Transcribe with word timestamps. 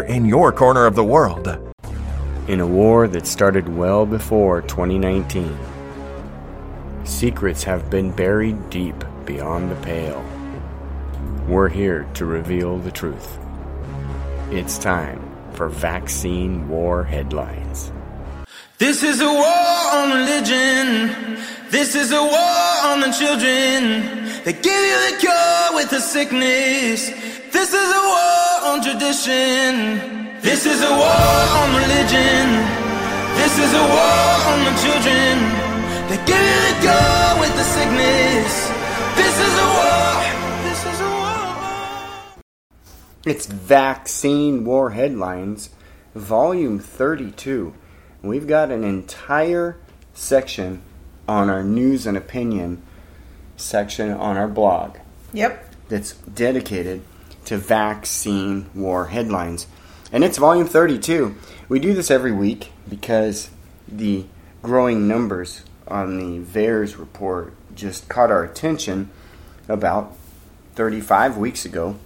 in 0.00 0.24
your 0.24 0.50
corner 0.50 0.86
of 0.86 0.94
the 0.94 1.04
world. 1.04 1.46
In 2.48 2.60
a 2.60 2.66
war 2.66 3.06
that 3.06 3.26
started 3.26 3.68
well 3.68 4.06
before 4.06 4.62
2019, 4.62 5.56
secrets 7.04 7.62
have 7.64 7.90
been 7.90 8.10
buried 8.10 8.70
deep 8.70 9.04
beyond 9.26 9.70
the 9.70 9.76
pale. 9.76 10.24
We're 11.46 11.68
here 11.68 12.08
to 12.14 12.24
reveal 12.24 12.78
the 12.78 12.90
truth. 12.90 13.38
It's 14.50 14.78
time 14.78 15.20
for 15.52 15.68
Vaccine 15.68 16.68
War 16.68 17.04
Headlines. 17.04 17.92
This 18.78 19.02
is 19.02 19.20
a 19.20 19.26
war 19.26 19.92
on 19.92 20.10
religion. 20.10 21.38
This 21.70 21.94
is 21.94 22.12
a 22.12 22.22
war 22.22 22.90
on 22.90 23.00
the 23.00 23.12
children. 23.12 24.42
They 24.44 24.52
give 24.52 24.82
you 24.90 24.98
the 25.10 25.16
cure 25.20 25.74
with 25.74 25.90
the 25.90 26.00
sickness. 26.00 27.08
This 27.52 27.72
is 27.72 27.90
a 27.90 28.02
war 28.02 28.41
on 28.64 28.80
tradition. 28.82 30.40
This 30.40 30.66
is 30.66 30.82
a 30.82 30.90
war 30.90 31.40
on 31.60 31.68
religion. 31.74 32.46
This 33.38 33.58
is 33.58 33.72
a 33.74 33.84
war 33.94 34.28
on 34.50 34.58
the 34.64 34.74
children. 34.82 35.34
They 36.08 36.18
give 36.26 36.42
you 36.50 36.60
the 36.68 36.76
cure 36.80 37.40
with 37.40 37.54
the 37.56 37.64
sickness. 37.64 38.52
This 39.16 39.36
is 39.46 39.54
a 39.58 39.68
war. 39.78 40.14
This 40.62 40.80
is 40.86 41.00
a 41.00 41.10
war. 41.10 42.42
It's 43.26 43.46
Vaccine 43.46 44.64
War 44.64 44.90
Headlines, 44.90 45.70
Volume 46.14 46.78
32. 46.78 47.74
We've 48.22 48.46
got 48.46 48.70
an 48.70 48.84
entire 48.84 49.76
section 50.14 50.82
on 51.28 51.50
our 51.50 51.64
news 51.64 52.06
and 52.06 52.16
opinion 52.16 52.82
section 53.56 54.10
on 54.10 54.36
our 54.36 54.48
blog 54.48 54.98
Yep. 55.32 55.72
that's 55.88 56.12
dedicated 56.14 57.02
to 57.46 57.56
vaccine 57.56 58.70
war 58.74 59.06
headlines. 59.06 59.66
And 60.10 60.24
it's 60.24 60.38
volume 60.38 60.66
32. 60.66 61.34
We 61.68 61.80
do 61.80 61.94
this 61.94 62.10
every 62.10 62.32
week 62.32 62.70
because 62.88 63.50
the 63.88 64.26
growing 64.62 65.08
numbers 65.08 65.64
on 65.88 66.18
the 66.18 66.44
VAERS 66.44 66.98
report 66.98 67.54
just 67.74 68.08
caught 68.08 68.30
our 68.30 68.44
attention 68.44 69.10
about 69.68 70.14
35 70.74 71.36
weeks 71.36 71.64
ago. 71.64 71.96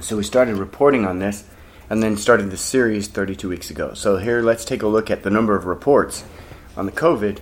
So 0.00 0.16
we 0.16 0.22
started 0.22 0.56
reporting 0.56 1.04
on 1.04 1.18
this 1.18 1.44
and 1.88 2.02
then 2.02 2.16
started 2.16 2.50
the 2.50 2.56
series 2.56 3.08
32 3.08 3.48
weeks 3.48 3.70
ago. 3.70 3.94
So 3.94 4.18
here 4.18 4.42
let's 4.42 4.64
take 4.64 4.82
a 4.82 4.88
look 4.88 5.10
at 5.10 5.22
the 5.22 5.30
number 5.30 5.56
of 5.56 5.64
reports 5.64 6.24
on 6.76 6.86
the 6.86 6.92
COVID 6.92 7.38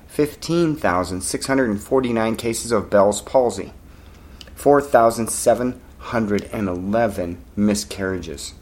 15,649 0.07 2.35
cases 2.35 2.71
of 2.71 2.89
Bell's 2.89 3.21
palsy, 3.21 3.73
4,711 4.55 7.37
miscarriages, 7.55 8.53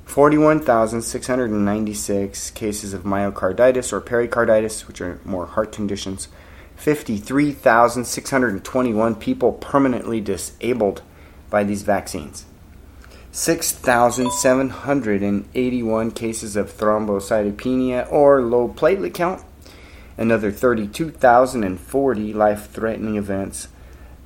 41,696 0.05 2.51
cases 2.51 2.93
of 2.93 3.03
myocarditis 3.03 3.91
or 3.93 4.01
pericarditis, 4.01 4.87
which 4.87 5.01
are 5.01 5.19
more 5.23 5.45
heart 5.45 5.71
conditions, 5.71 6.27
53,621 6.79 9.15
people 9.15 9.51
permanently 9.51 10.21
disabled 10.21 11.01
by 11.49 11.65
these 11.65 11.83
vaccines, 11.83 12.45
6,781 13.33 16.11
cases 16.11 16.55
of 16.55 16.71
thrombocytopenia 16.71 18.09
or 18.09 18.41
low 18.41 18.69
platelet 18.69 19.13
count, 19.13 19.43
another 20.17 20.53
32,040 20.53 22.33
life 22.33 22.71
threatening 22.71 23.17
events, 23.17 23.67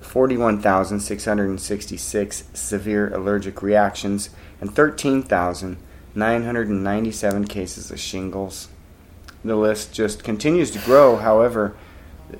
41,666 0.01 2.43
severe 2.53 3.11
allergic 3.15 3.63
reactions, 3.63 4.29
and 4.61 4.75
13,997 4.75 7.47
cases 7.47 7.89
of 7.89 7.99
shingles. 7.99 8.67
The 9.43 9.55
list 9.55 9.91
just 9.91 10.23
continues 10.23 10.69
to 10.71 10.77
grow. 10.79 11.17
However, 11.17 11.75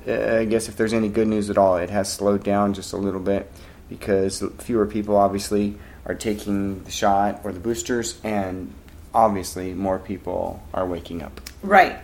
I 0.06 0.44
guess 0.44 0.68
if 0.68 0.76
there's 0.76 0.92
any 0.92 1.08
good 1.08 1.28
news 1.28 1.50
at 1.50 1.58
all, 1.58 1.76
it 1.76 1.90
has 1.90 2.12
slowed 2.12 2.44
down 2.44 2.74
just 2.74 2.92
a 2.92 2.96
little 2.96 3.20
bit 3.20 3.50
because 3.88 4.42
fewer 4.58 4.86
people 4.86 5.16
obviously 5.16 5.78
are 6.06 6.14
taking 6.14 6.82
the 6.84 6.90
shot 6.90 7.40
or 7.44 7.52
the 7.52 7.60
boosters, 7.60 8.20
and 8.22 8.72
obviously 9.14 9.74
more 9.74 9.98
people 9.98 10.62
are 10.72 10.86
waking 10.86 11.22
up. 11.22 11.40
Right. 11.62 11.98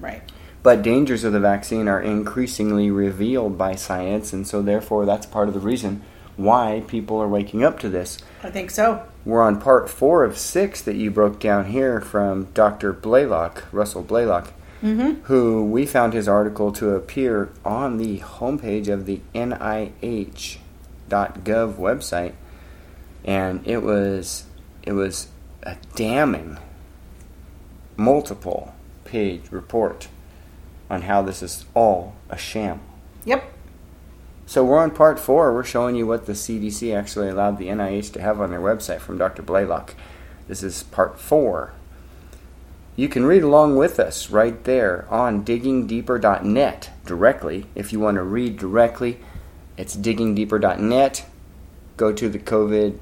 Right. 0.00 0.22
But 0.62 0.82
dangers 0.82 1.24
of 1.24 1.32
the 1.32 1.40
vaccine 1.40 1.88
are 1.88 2.00
increasingly 2.00 2.90
revealed 2.90 3.58
by 3.58 3.74
science, 3.74 4.32
and 4.32 4.46
so 4.46 4.62
therefore 4.62 5.04
that's 5.04 5.26
part 5.26 5.48
of 5.48 5.54
the 5.54 5.60
reason 5.60 6.02
why 6.36 6.82
people 6.88 7.18
are 7.18 7.28
waking 7.28 7.62
up 7.62 7.78
to 7.80 7.88
this. 7.88 8.18
I 8.42 8.50
think 8.50 8.70
so. 8.70 9.06
We're 9.24 9.42
on 9.42 9.60
part 9.60 9.88
four 9.88 10.24
of 10.24 10.36
six 10.36 10.80
that 10.82 10.96
you 10.96 11.10
broke 11.10 11.38
down 11.38 11.66
here 11.66 12.00
from 12.00 12.46
Dr. 12.54 12.92
Blaylock, 12.92 13.64
Russell 13.72 14.02
Blaylock, 14.02 14.52
Mm-hmm. 14.84 15.22
who 15.22 15.64
we 15.64 15.86
found 15.86 16.12
his 16.12 16.28
article 16.28 16.70
to 16.72 16.90
appear 16.90 17.50
on 17.64 17.96
the 17.96 18.18
homepage 18.18 18.88
of 18.88 19.06
the 19.06 19.22
NIH.gov 19.34 20.58
website, 21.08 22.34
and 23.24 23.66
it 23.66 23.78
was 23.78 24.44
it 24.82 24.92
was 24.92 25.28
a 25.62 25.76
damning 25.94 26.58
multiple 27.96 28.74
page 29.06 29.50
report 29.50 30.08
on 30.90 31.02
how 31.02 31.22
this 31.22 31.42
is 31.42 31.64
all 31.72 32.14
a 32.28 32.36
sham. 32.36 32.80
Yep. 33.24 33.52
So 34.44 34.62
we're 34.62 34.78
on 34.78 34.90
part 34.90 35.18
four. 35.18 35.54
We're 35.54 35.64
showing 35.64 35.96
you 35.96 36.06
what 36.06 36.26
the 36.26 36.34
CDC 36.34 36.94
actually 36.94 37.30
allowed 37.30 37.56
the 37.56 37.68
NIH 37.68 38.12
to 38.12 38.20
have 38.20 38.38
on 38.38 38.50
their 38.50 38.60
website 38.60 39.00
from 39.00 39.16
Dr. 39.16 39.40
Blaylock. 39.40 39.94
This 40.46 40.62
is 40.62 40.82
part 40.82 41.18
four. 41.18 41.72
You 42.96 43.08
can 43.08 43.26
read 43.26 43.42
along 43.42 43.76
with 43.76 43.98
us 43.98 44.30
right 44.30 44.62
there 44.62 45.06
on 45.10 45.44
diggingdeeper.net 45.44 46.90
directly. 47.04 47.66
If 47.74 47.92
you 47.92 47.98
want 47.98 48.16
to 48.16 48.22
read 48.22 48.56
directly, 48.56 49.18
it's 49.76 49.96
diggingdeeper.net. 49.96 51.26
Go 51.96 52.12
to 52.12 52.28
the 52.28 52.38
COVID 52.38 52.98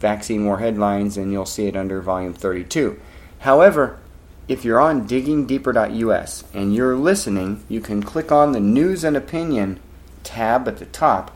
vaccine 0.00 0.44
war 0.44 0.58
headlines 0.58 1.16
and 1.16 1.30
you'll 1.30 1.46
see 1.46 1.66
it 1.66 1.76
under 1.76 2.02
volume 2.02 2.34
32. 2.34 3.00
However, 3.40 4.00
if 4.48 4.64
you're 4.64 4.80
on 4.80 5.06
diggingdeeper.us 5.06 6.44
and 6.52 6.74
you're 6.74 6.96
listening, 6.96 7.64
you 7.68 7.80
can 7.80 8.02
click 8.02 8.32
on 8.32 8.50
the 8.50 8.60
news 8.60 9.04
and 9.04 9.16
opinion 9.16 9.78
tab 10.24 10.66
at 10.66 10.78
the 10.78 10.86
top 10.86 11.30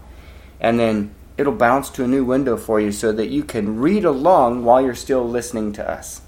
and 0.61 0.81
then 0.81 1.15
it'll 1.37 1.53
bounce 1.53 1.91
to 1.91 2.03
a 2.03 2.09
new 2.09 2.25
window 2.25 2.57
for 2.57 2.81
you 2.81 2.91
so 2.91 3.13
that 3.13 3.29
you 3.29 3.45
can 3.45 3.79
read 3.79 4.05
along 4.05 4.65
while 4.65 4.83
you're 4.83 4.97
still 4.97 5.27
listening 5.29 5.73
to 5.75 5.89
us. 5.89 6.23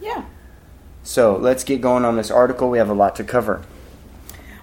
Yeah. 0.00 0.24
So 1.02 1.36
let's 1.36 1.64
get 1.64 1.80
going 1.80 2.04
on 2.04 2.16
this 2.16 2.30
article. 2.30 2.70
We 2.70 2.78
have 2.78 2.90
a 2.90 2.94
lot 2.94 3.16
to 3.16 3.24
cover. 3.24 3.62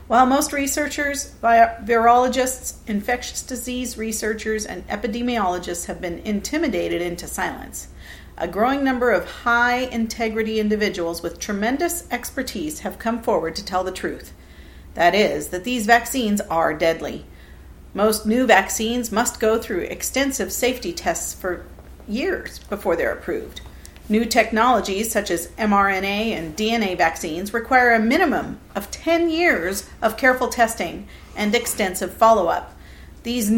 While 0.08 0.26
most 0.26 0.54
researchers, 0.54 1.34
vi- 1.42 1.78
virologists, 1.84 2.78
infectious 2.88 3.44
disease 3.44 3.98
researchers, 3.98 4.66
and 4.66 4.88
epidemiologists 4.88 5.86
have 5.86 6.02
been 6.02 6.20
intimidated 6.20 7.02
into 7.02 7.28
silence, 7.28 7.90
a 8.36 8.48
growing 8.48 8.84
number 8.84 9.12
of 9.12 9.30
high 9.30 9.82
integrity 9.82 10.60
individuals 10.60 11.22
with 11.22 11.40
tremendous 11.40 12.08
expertise 12.10 12.80
have 12.80 12.98
come 12.98 13.22
forward 13.22 13.56
to 13.58 13.66
tell 13.66 13.84
the 13.84 13.92
truth. 13.92 14.34
That 14.96 15.14
is, 15.14 15.50
that 15.50 15.64
these 15.64 15.86
vaccines 15.86 16.42
are 16.42 16.74
deadly. 16.74 17.26
Most 17.94 18.26
new 18.26 18.48
vaccines 18.48 19.12
must 19.12 19.40
go 19.40 19.60
through 19.60 19.82
extensive 19.82 20.52
safety 20.52 20.94
tests 20.94 21.34
for 21.34 21.66
years 22.08 22.60
before 22.60 22.96
they're 22.96 23.14
approved. 23.14 23.62
New 24.12 24.26
technologies 24.26 25.12
such 25.12 25.30
as 25.30 25.50
mRNA 25.50 26.32
and 26.32 26.58
DNA 26.58 26.98
vaccines 26.98 27.54
require 27.54 27.94
a 27.94 28.00
minimum 28.00 28.60
of 28.74 28.90
10 28.90 29.30
years 29.30 29.88
of 30.02 30.18
careful 30.18 30.48
testing 30.48 31.08
and 31.36 31.54
extensive 31.54 32.12
follow 32.12 32.48
up. 32.48 32.76
These 33.22 33.52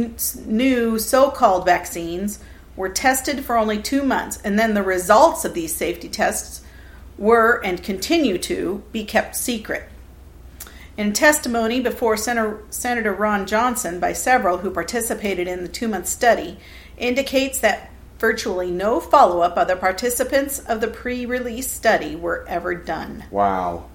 new 0.46 1.00
so 1.00 1.32
called 1.32 1.64
vaccines 1.64 2.40
were 2.76 2.90
tested 2.90 3.46
for 3.46 3.56
only 3.56 3.82
two 3.82 4.04
months, 4.04 4.42
and 4.44 4.60
then 4.60 4.74
the 4.74 4.84
results 4.84 5.46
of 5.46 5.54
these 5.54 5.74
safety 5.74 6.10
tests 6.10 6.62
were 7.18 7.62
and 7.64 7.82
continue 7.82 8.38
to 8.40 8.84
be 8.92 9.06
kept 9.06 9.38
secret. 9.38 9.88
In 10.98 11.14
testimony 11.14 11.80
before 11.80 12.18
Senator, 12.18 12.62
Senator 12.70 13.14
Ron 13.14 13.46
Johnson 13.48 14.02
by 14.02 14.12
several 14.12 14.58
who 14.58 14.72
participated 14.72 15.48
in 15.48 15.64
the 15.64 15.70
two 15.70 15.88
month 15.88 16.08
study, 16.08 16.58
indicates 16.98 17.60
that 17.60 17.91
virtually 18.22 18.70
no 18.70 19.00
follow 19.00 19.42
up 19.42 19.58
of 19.58 19.68
the 19.68 19.76
participants 19.76 20.60
of 20.60 20.80
the 20.80 20.88
pre 20.88 21.26
release 21.26 21.70
study 21.70 22.16
were 22.16 22.46
ever 22.48 22.76
done. 22.76 23.26
Wow. 23.32 23.90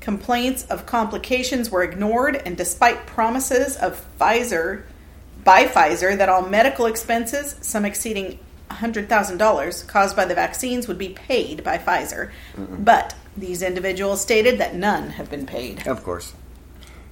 Complaints 0.00 0.64
of 0.64 0.86
complications 0.86 1.70
were 1.70 1.82
ignored, 1.82 2.36
and 2.36 2.56
despite 2.56 3.06
promises 3.06 3.76
of 3.76 4.04
Pfizer 4.18 4.84
by 5.44 5.66
Pfizer 5.66 6.16
that 6.16 6.30
all 6.30 6.42
medical 6.42 6.86
expenses, 6.86 7.56
some 7.60 7.84
exceeding 7.84 8.38
$100,000 8.70 9.86
caused 9.86 10.16
by 10.16 10.24
the 10.24 10.34
vaccines, 10.34 10.88
would 10.88 10.98
be 10.98 11.10
paid 11.10 11.62
by 11.62 11.76
Pfizer. 11.76 12.30
But 12.56 13.14
these 13.36 13.62
individuals 13.62 14.22
stated 14.22 14.58
that 14.58 14.74
none 14.74 15.10
have 15.10 15.30
been 15.30 15.46
paid. 15.46 15.86
Of 15.86 16.02
course. 16.02 16.32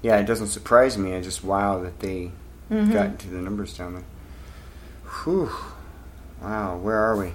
Yeah, 0.03 0.19
it 0.19 0.27
doesn't 0.27 0.49
surprise 0.49 0.97
me. 0.97 1.15
I 1.15 1.21
just 1.21 1.45
wow 1.45 1.83
that 1.83 2.01
they 2.01 2.33
mm-hmm. 2.71 2.93
got 2.93 3.07
into 3.07 3.29
the 3.29 3.41
numbers 3.41 3.77
down 3.77 3.95
there. 3.95 4.05
Whew. 5.25 5.51
Wow, 6.45 6.77
where 6.77 6.99
are 6.99 7.17
we? 7.17 7.33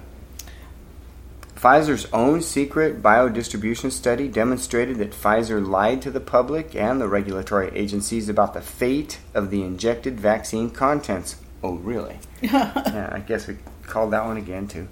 Pfizer's 1.56 2.06
own 2.12 2.40
secret 2.42 3.02
biodistribution 3.02 3.90
study 3.90 4.28
demonstrated 4.28 4.98
that 4.98 5.10
Pfizer 5.10 5.66
lied 5.66 6.00
to 6.02 6.12
the 6.12 6.20
public 6.20 6.76
and 6.76 7.00
the 7.00 7.08
regulatory 7.08 7.70
agencies 7.76 8.28
about 8.28 8.54
the 8.54 8.60
fate 8.62 9.18
of 9.34 9.50
the 9.50 9.62
injected 9.62 10.20
vaccine 10.20 10.70
contents. 10.70 11.36
Oh, 11.62 11.74
really? 11.74 12.20
yeah, 12.40 13.10
I 13.12 13.18
guess 13.18 13.48
we 13.48 13.56
called 13.82 14.12
that 14.12 14.24
one 14.24 14.36
again, 14.36 14.68
too. 14.68 14.88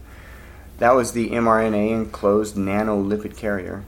That 0.79 0.97
was 0.97 1.13
the 1.13 1.31
mRNA 1.31 1.93
enclosed 1.93 2.57
nanolipid 2.57 3.37
carrier. 3.37 3.85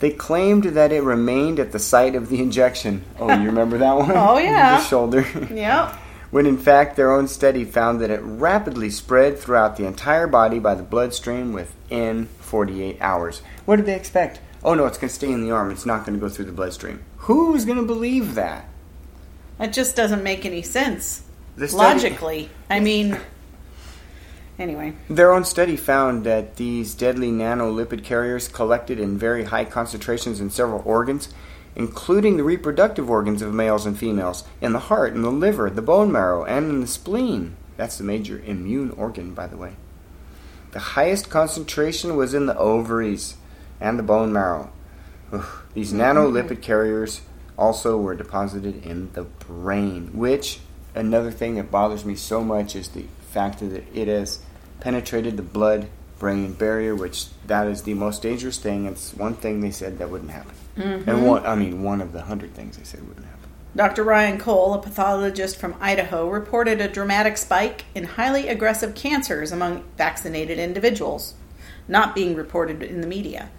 They 0.00 0.10
claimed 0.10 0.64
that 0.64 0.90
it 0.92 1.02
remained 1.02 1.58
at 1.60 1.70
the 1.72 1.78
site 1.78 2.16
of 2.16 2.28
the 2.28 2.40
injection. 2.40 3.04
Oh, 3.18 3.32
you 3.32 3.46
remember 3.46 3.78
that 3.78 3.96
one? 3.96 4.10
Oh, 4.14 4.38
yeah. 4.38 4.78
the 4.78 4.84
shoulder. 4.84 5.24
Yep. 5.50 5.96
When 6.30 6.46
in 6.46 6.58
fact 6.58 6.96
their 6.96 7.10
own 7.12 7.28
study 7.28 7.64
found 7.64 8.00
that 8.00 8.10
it 8.10 8.20
rapidly 8.22 8.90
spread 8.90 9.38
throughout 9.38 9.76
the 9.76 9.86
entire 9.86 10.26
body 10.26 10.58
by 10.58 10.74
the 10.74 10.82
bloodstream 10.82 11.52
within 11.52 12.26
48 12.40 12.98
hours. 13.00 13.42
What 13.64 13.76
did 13.76 13.86
they 13.86 13.94
expect? 13.94 14.40
Oh 14.64 14.74
no, 14.74 14.86
it's 14.86 14.98
going 14.98 15.08
to 15.08 15.14
stay 15.14 15.30
in 15.30 15.42
the 15.42 15.52
arm. 15.52 15.70
It's 15.70 15.86
not 15.86 16.04
going 16.04 16.18
to 16.18 16.20
go 16.20 16.28
through 16.28 16.46
the 16.46 16.52
bloodstream. 16.52 17.04
Who's 17.18 17.64
going 17.64 17.78
to 17.78 17.84
believe 17.84 18.34
that? 18.34 18.68
That 19.58 19.72
just 19.72 19.96
doesn't 19.96 20.22
make 20.22 20.44
any 20.44 20.62
sense. 20.62 21.22
Study- 21.56 21.72
Logically. 21.72 22.50
I 22.68 22.80
mean, 22.80 23.18
anyway. 24.58 24.94
Their 25.08 25.32
own 25.32 25.44
study 25.44 25.76
found 25.76 26.24
that 26.24 26.56
these 26.56 26.94
deadly 26.94 27.30
nanolipid 27.30 28.04
carriers 28.04 28.48
collected 28.48 28.98
in 28.98 29.16
very 29.18 29.44
high 29.44 29.64
concentrations 29.64 30.40
in 30.40 30.50
several 30.50 30.82
organs, 30.84 31.32
including 31.76 32.36
the 32.36 32.44
reproductive 32.44 33.08
organs 33.08 33.42
of 33.42 33.54
males 33.54 33.86
and 33.86 33.98
females, 33.98 34.44
in 34.60 34.72
the 34.72 34.78
heart, 34.78 35.12
in 35.12 35.22
the 35.22 35.30
liver, 35.30 35.70
the 35.70 35.82
bone 35.82 36.10
marrow, 36.10 36.44
and 36.44 36.70
in 36.70 36.80
the 36.80 36.86
spleen. 36.86 37.54
That's 37.76 37.98
the 37.98 38.04
major 38.04 38.42
immune 38.44 38.90
organ, 38.90 39.34
by 39.34 39.46
the 39.46 39.58
way. 39.58 39.76
The 40.72 40.80
highest 40.80 41.30
concentration 41.30 42.16
was 42.16 42.34
in 42.34 42.46
the 42.46 42.56
ovaries 42.56 43.36
and 43.80 43.98
the 43.98 44.02
bone 44.02 44.32
marrow. 44.32 44.72
Ugh. 45.32 45.46
These 45.74 45.92
mm-hmm. 45.92 46.00
nanolipid 46.00 46.62
carriers 46.62 47.20
also 47.58 47.98
were 47.98 48.14
deposited 48.14 48.84
in 48.84 49.12
the 49.12 49.22
brain, 49.22 50.10
which, 50.14 50.60
another 50.94 51.30
thing 51.30 51.56
that 51.56 51.70
bothers 51.70 52.04
me 52.04 52.14
so 52.14 52.42
much 52.42 52.74
is 52.74 52.88
the 52.88 53.04
fact 53.30 53.60
that 53.60 53.84
it 53.94 54.08
has 54.08 54.40
penetrated 54.80 55.36
the 55.36 55.42
blood 55.42 55.88
brain 56.18 56.52
barrier, 56.52 56.94
which 56.94 57.26
that 57.46 57.66
is 57.66 57.82
the 57.82 57.94
most 57.94 58.22
dangerous 58.22 58.58
thing. 58.58 58.86
It's 58.86 59.14
one 59.14 59.34
thing 59.34 59.60
they 59.60 59.70
said 59.70 59.98
that 59.98 60.10
wouldn't 60.10 60.30
happen. 60.30 60.54
And 60.76 61.06
mm-hmm. 61.06 61.22
one, 61.22 61.46
I 61.46 61.54
mean, 61.54 61.82
one 61.82 62.00
of 62.00 62.12
the 62.12 62.22
hundred 62.22 62.54
things 62.54 62.76
they 62.76 62.84
said 62.84 63.06
wouldn't 63.06 63.26
happen. 63.26 63.36
Dr. 63.74 64.04
Ryan 64.04 64.38
Cole, 64.38 64.72
a 64.72 64.80
pathologist 64.80 65.58
from 65.58 65.74
Idaho, 65.80 66.30
reported 66.30 66.80
a 66.80 66.88
dramatic 66.88 67.36
spike 67.36 67.84
in 67.94 68.04
highly 68.04 68.48
aggressive 68.48 68.94
cancers 68.94 69.52
among 69.52 69.84
vaccinated 69.98 70.58
individuals, 70.58 71.34
not 71.86 72.14
being 72.14 72.34
reported 72.34 72.82
in 72.82 73.02
the 73.02 73.06
media. 73.06 73.50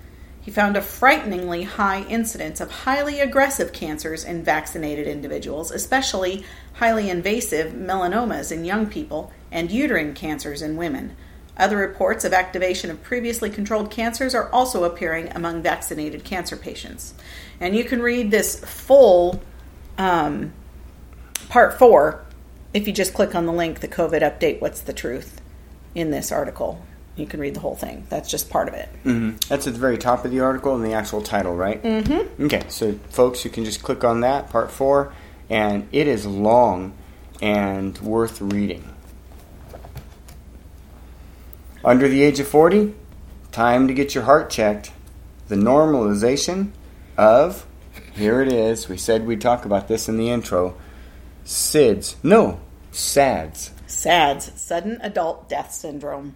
He 0.42 0.50
found 0.50 0.78
a 0.78 0.82
frighteningly 0.82 1.64
high 1.64 2.04
incidence 2.04 2.62
of 2.62 2.72
highly 2.72 3.20
aggressive 3.20 3.74
cancers 3.74 4.24
in 4.24 4.44
vaccinated 4.44 5.06
individuals, 5.06 5.72
especially 5.72 6.46
highly 6.76 7.10
invasive 7.10 7.74
melanomas 7.74 8.52
in 8.52 8.66
young 8.66 8.88
people 8.88 9.32
and 9.52 9.70
uterine 9.70 10.14
cancers 10.14 10.62
in 10.62 10.78
women. 10.78 11.16
Other 11.58 11.78
reports 11.78 12.24
of 12.24 12.34
activation 12.34 12.92
of 12.92 13.02
previously 13.04 13.50
controlled 13.50 13.90
cancers 13.90 14.36
are 14.36 14.50
also 14.52 14.84
appearing 14.84 15.30
among 15.34 15.64
vaccinated 15.64 16.24
cancer 16.24 16.56
patients. 16.56 17.14
And 17.60 17.76
you 17.76 17.84
can 17.84 18.02
read 18.02 18.30
this 18.30 18.64
full 18.64 19.42
um, 19.98 20.54
part 21.50 21.78
four 21.80 22.24
if 22.74 22.86
you 22.86 22.94
just 22.94 23.14
click 23.14 23.34
on 23.34 23.46
the 23.46 23.54
link, 23.54 23.80
the 23.80 23.88
COVID 23.88 24.22
update, 24.22 24.62
what's 24.62 24.82
the 24.82 24.94
truth, 24.94 25.42
in 25.96 26.12
this 26.12 26.32
article. 26.32 26.86
You 27.16 27.26
can 27.26 27.40
read 27.40 27.56
the 27.56 27.60
whole 27.60 27.76
thing. 27.76 28.06
That's 28.10 28.30
just 28.30 28.52
part 28.52 28.68
of 28.68 28.76
it. 28.76 28.90
That's 29.50 29.66
at 29.66 29.74
the 29.74 29.80
very 29.80 29.98
top 29.98 30.24
of 30.26 30.32
the 30.32 30.42
article 30.42 30.76
and 30.76 30.86
the 30.86 30.94
actual 30.94 31.24
title, 31.24 31.56
right? 31.56 31.82
Mm-hmm. 31.82 32.46
Okay, 32.46 32.64
so 32.68 32.94
folks, 33.10 33.44
you 33.44 33.50
can 33.50 33.66
just 33.66 33.82
click 33.82 34.04
on 34.04 34.22
that, 34.22 34.52
part 34.52 34.70
four, 34.70 35.12
and 35.50 35.88
it 35.92 36.08
is 36.08 36.28
long 36.28 36.94
and 37.42 37.98
worth 38.00 38.40
reading. 38.42 38.94
Under 41.88 42.10
the 42.10 42.22
age 42.22 42.38
of 42.42 42.50
40, 42.50 42.94
time 43.54 43.88
to 43.88 43.94
get 43.94 44.14
your 44.14 44.26
heart 44.26 44.50
checked. 44.50 44.92
The 45.48 45.56
normalization 45.56 46.72
of, 47.16 47.66
here 48.14 48.42
it 48.42 48.52
is, 48.52 48.90
we 48.90 48.98
said 48.98 49.26
we'd 49.26 49.40
talk 49.40 49.64
about 49.64 49.88
this 49.88 50.10
in 50.10 50.18
the 50.18 50.30
intro, 50.30 50.76
SIDS. 51.46 52.18
No, 52.24 52.60
SADS. 52.92 53.72
SADS, 53.86 54.52
sudden 54.62 55.00
adult 55.00 55.48
death 55.48 55.72
syndrome. 55.72 56.36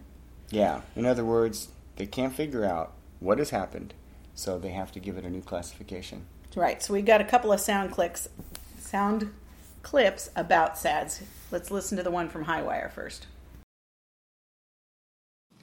Yeah, 0.51 0.83
in 0.95 1.05
other 1.05 1.25
words, 1.25 1.67
they 1.97 2.05
can't 2.05 2.33
figure 2.33 2.63
out 2.63 2.93
what 3.19 3.37
has 3.37 3.49
happened, 3.49 3.93
so 4.33 4.57
they 4.57 4.71
have 4.71 4.93
to 4.93 5.01
give 5.01 5.17
it 5.17 5.25
a 5.25 5.29
new 5.29 5.41
classification. 5.41 6.27
Right. 6.55 6.81
So 6.81 6.93
we've 6.93 7.03
got 7.03 7.19
a 7.19 7.25
couple 7.25 7.51
of 7.51 7.59
sound 7.59 7.91
clicks, 7.91 8.29
sound 8.79 9.33
clips 9.83 10.29
about 10.33 10.77
SADS. 10.77 11.23
Let's 11.51 11.71
listen 11.71 11.97
to 11.97 12.03
the 12.03 12.09
one 12.09 12.29
from 12.29 12.45
Highwire 12.45 12.89
first. 12.89 13.27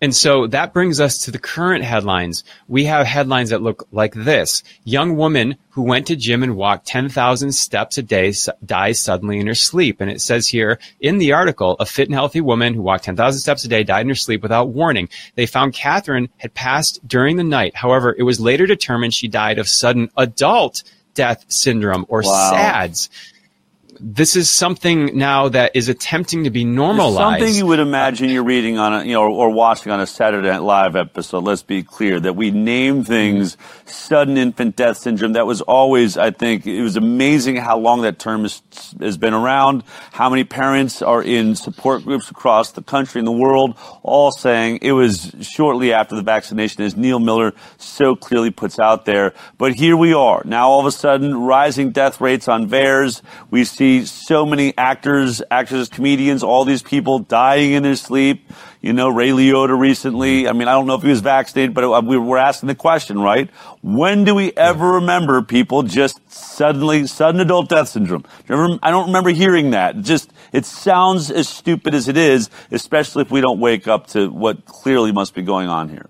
And 0.00 0.14
so 0.14 0.46
that 0.48 0.72
brings 0.72 1.00
us 1.00 1.18
to 1.18 1.30
the 1.30 1.38
current 1.38 1.84
headlines. 1.84 2.44
We 2.68 2.84
have 2.84 3.06
headlines 3.06 3.50
that 3.50 3.62
look 3.62 3.86
like 3.90 4.14
this. 4.14 4.62
Young 4.84 5.16
woman 5.16 5.56
who 5.70 5.82
went 5.82 6.06
to 6.08 6.16
gym 6.16 6.42
and 6.42 6.56
walked 6.56 6.86
10,000 6.86 7.52
steps 7.52 7.98
a 7.98 8.02
day 8.02 8.32
dies 8.64 8.98
suddenly 9.00 9.38
in 9.38 9.46
her 9.46 9.54
sleep. 9.54 10.00
And 10.00 10.10
it 10.10 10.20
says 10.20 10.48
here 10.48 10.78
in 11.00 11.18
the 11.18 11.32
article, 11.32 11.76
a 11.80 11.86
fit 11.86 12.08
and 12.08 12.14
healthy 12.14 12.40
woman 12.40 12.74
who 12.74 12.82
walked 12.82 13.04
10,000 13.04 13.40
steps 13.40 13.64
a 13.64 13.68
day 13.68 13.82
died 13.84 14.02
in 14.02 14.08
her 14.08 14.14
sleep 14.14 14.42
without 14.42 14.70
warning. 14.70 15.08
They 15.34 15.46
found 15.46 15.74
Catherine 15.74 16.28
had 16.36 16.54
passed 16.54 17.06
during 17.06 17.36
the 17.36 17.44
night. 17.44 17.74
However, 17.74 18.14
it 18.16 18.22
was 18.22 18.40
later 18.40 18.66
determined 18.66 19.14
she 19.14 19.28
died 19.28 19.58
of 19.58 19.68
sudden 19.68 20.10
adult 20.16 20.82
death 21.14 21.44
syndrome 21.48 22.06
or 22.08 22.22
Wow. 22.22 22.50
SADS. 22.50 23.10
This 24.00 24.36
is 24.36 24.48
something 24.48 25.18
now 25.18 25.48
that 25.48 25.72
is 25.74 25.88
attempting 25.88 26.44
to 26.44 26.50
be 26.50 26.64
normalized. 26.64 27.40
Something 27.40 27.54
you 27.54 27.66
would 27.66 27.80
imagine 27.80 28.30
you're 28.30 28.44
reading 28.44 28.78
on 28.78 28.94
a, 28.94 29.04
you 29.04 29.12
know, 29.12 29.22
or, 29.22 29.30
or 29.30 29.50
watching 29.50 29.90
on 29.90 30.00
a 30.00 30.06
Saturday 30.06 30.48
Night 30.48 30.62
Live 30.62 30.94
episode. 30.94 31.44
Let's 31.44 31.62
be 31.62 31.82
clear 31.82 32.20
that 32.20 32.36
we 32.36 32.52
name 32.52 33.02
things 33.02 33.56
sudden 33.86 34.36
infant 34.36 34.76
death 34.76 34.98
syndrome. 34.98 35.32
That 35.32 35.46
was 35.46 35.62
always, 35.62 36.16
I 36.16 36.30
think, 36.30 36.66
it 36.66 36.82
was 36.82 36.96
amazing 36.96 37.56
how 37.56 37.78
long 37.78 38.02
that 38.02 38.18
term 38.20 38.42
has, 38.42 38.62
has 39.00 39.16
been 39.16 39.34
around. 39.34 39.82
How 40.12 40.30
many 40.30 40.44
parents 40.44 41.02
are 41.02 41.22
in 41.22 41.56
support 41.56 42.04
groups 42.04 42.30
across 42.30 42.72
the 42.72 42.82
country 42.82 43.18
and 43.18 43.26
the 43.26 43.32
world, 43.32 43.76
all 44.02 44.30
saying 44.30 44.78
it 44.82 44.92
was 44.92 45.34
shortly 45.40 45.92
after 45.92 46.14
the 46.14 46.22
vaccination, 46.22 46.82
as 46.84 46.96
Neil 46.96 47.18
Miller 47.18 47.52
so 47.78 48.14
clearly 48.14 48.50
puts 48.50 48.78
out 48.78 49.06
there. 49.06 49.34
But 49.56 49.74
here 49.74 49.96
we 49.96 50.12
are 50.12 50.42
now. 50.44 50.68
All 50.68 50.80
of 50.80 50.86
a 50.86 50.92
sudden, 50.92 51.34
rising 51.34 51.90
death 51.90 52.20
rates 52.20 52.46
on 52.46 52.68
VAERS. 52.68 53.22
We 53.50 53.64
see 53.64 53.87
so 54.04 54.46
many 54.46 54.76
actors, 54.76 55.42
actresses, 55.50 55.88
comedians, 55.88 56.42
all 56.42 56.64
these 56.64 56.82
people 56.82 57.18
dying 57.18 57.72
in 57.72 57.82
their 57.82 57.96
sleep. 57.96 58.50
You 58.80 58.92
know, 58.92 59.08
Ray 59.08 59.30
Liotta 59.30 59.76
recently. 59.78 60.46
I 60.48 60.52
mean, 60.52 60.68
I 60.68 60.72
don't 60.72 60.86
know 60.86 60.94
if 60.94 61.02
he 61.02 61.08
was 61.08 61.20
vaccinated, 61.20 61.74
but 61.74 61.84
uh, 61.84 62.00
we 62.04 62.16
were 62.16 62.38
asking 62.38 62.68
the 62.68 62.74
question, 62.74 63.18
right? 63.20 63.50
When 63.82 64.24
do 64.24 64.34
we 64.34 64.52
ever 64.52 64.92
remember 64.92 65.42
people 65.42 65.82
just 65.82 66.20
suddenly, 66.30 67.06
sudden 67.06 67.40
adult 67.40 67.68
death 67.68 67.88
syndrome? 67.88 68.22
Do 68.22 68.28
you 68.48 68.54
remember- 68.56 68.78
I 68.82 68.90
don't 68.90 69.06
remember 69.06 69.30
hearing 69.30 69.70
that. 69.70 70.00
Just, 70.02 70.30
it 70.52 70.64
sounds 70.64 71.30
as 71.30 71.48
stupid 71.48 71.94
as 71.94 72.06
it 72.08 72.16
is, 72.16 72.50
especially 72.70 73.22
if 73.22 73.30
we 73.30 73.40
don't 73.40 73.58
wake 73.58 73.88
up 73.88 74.06
to 74.08 74.28
what 74.30 74.64
clearly 74.64 75.10
must 75.12 75.34
be 75.34 75.42
going 75.42 75.68
on 75.68 75.88
here. 75.88 76.08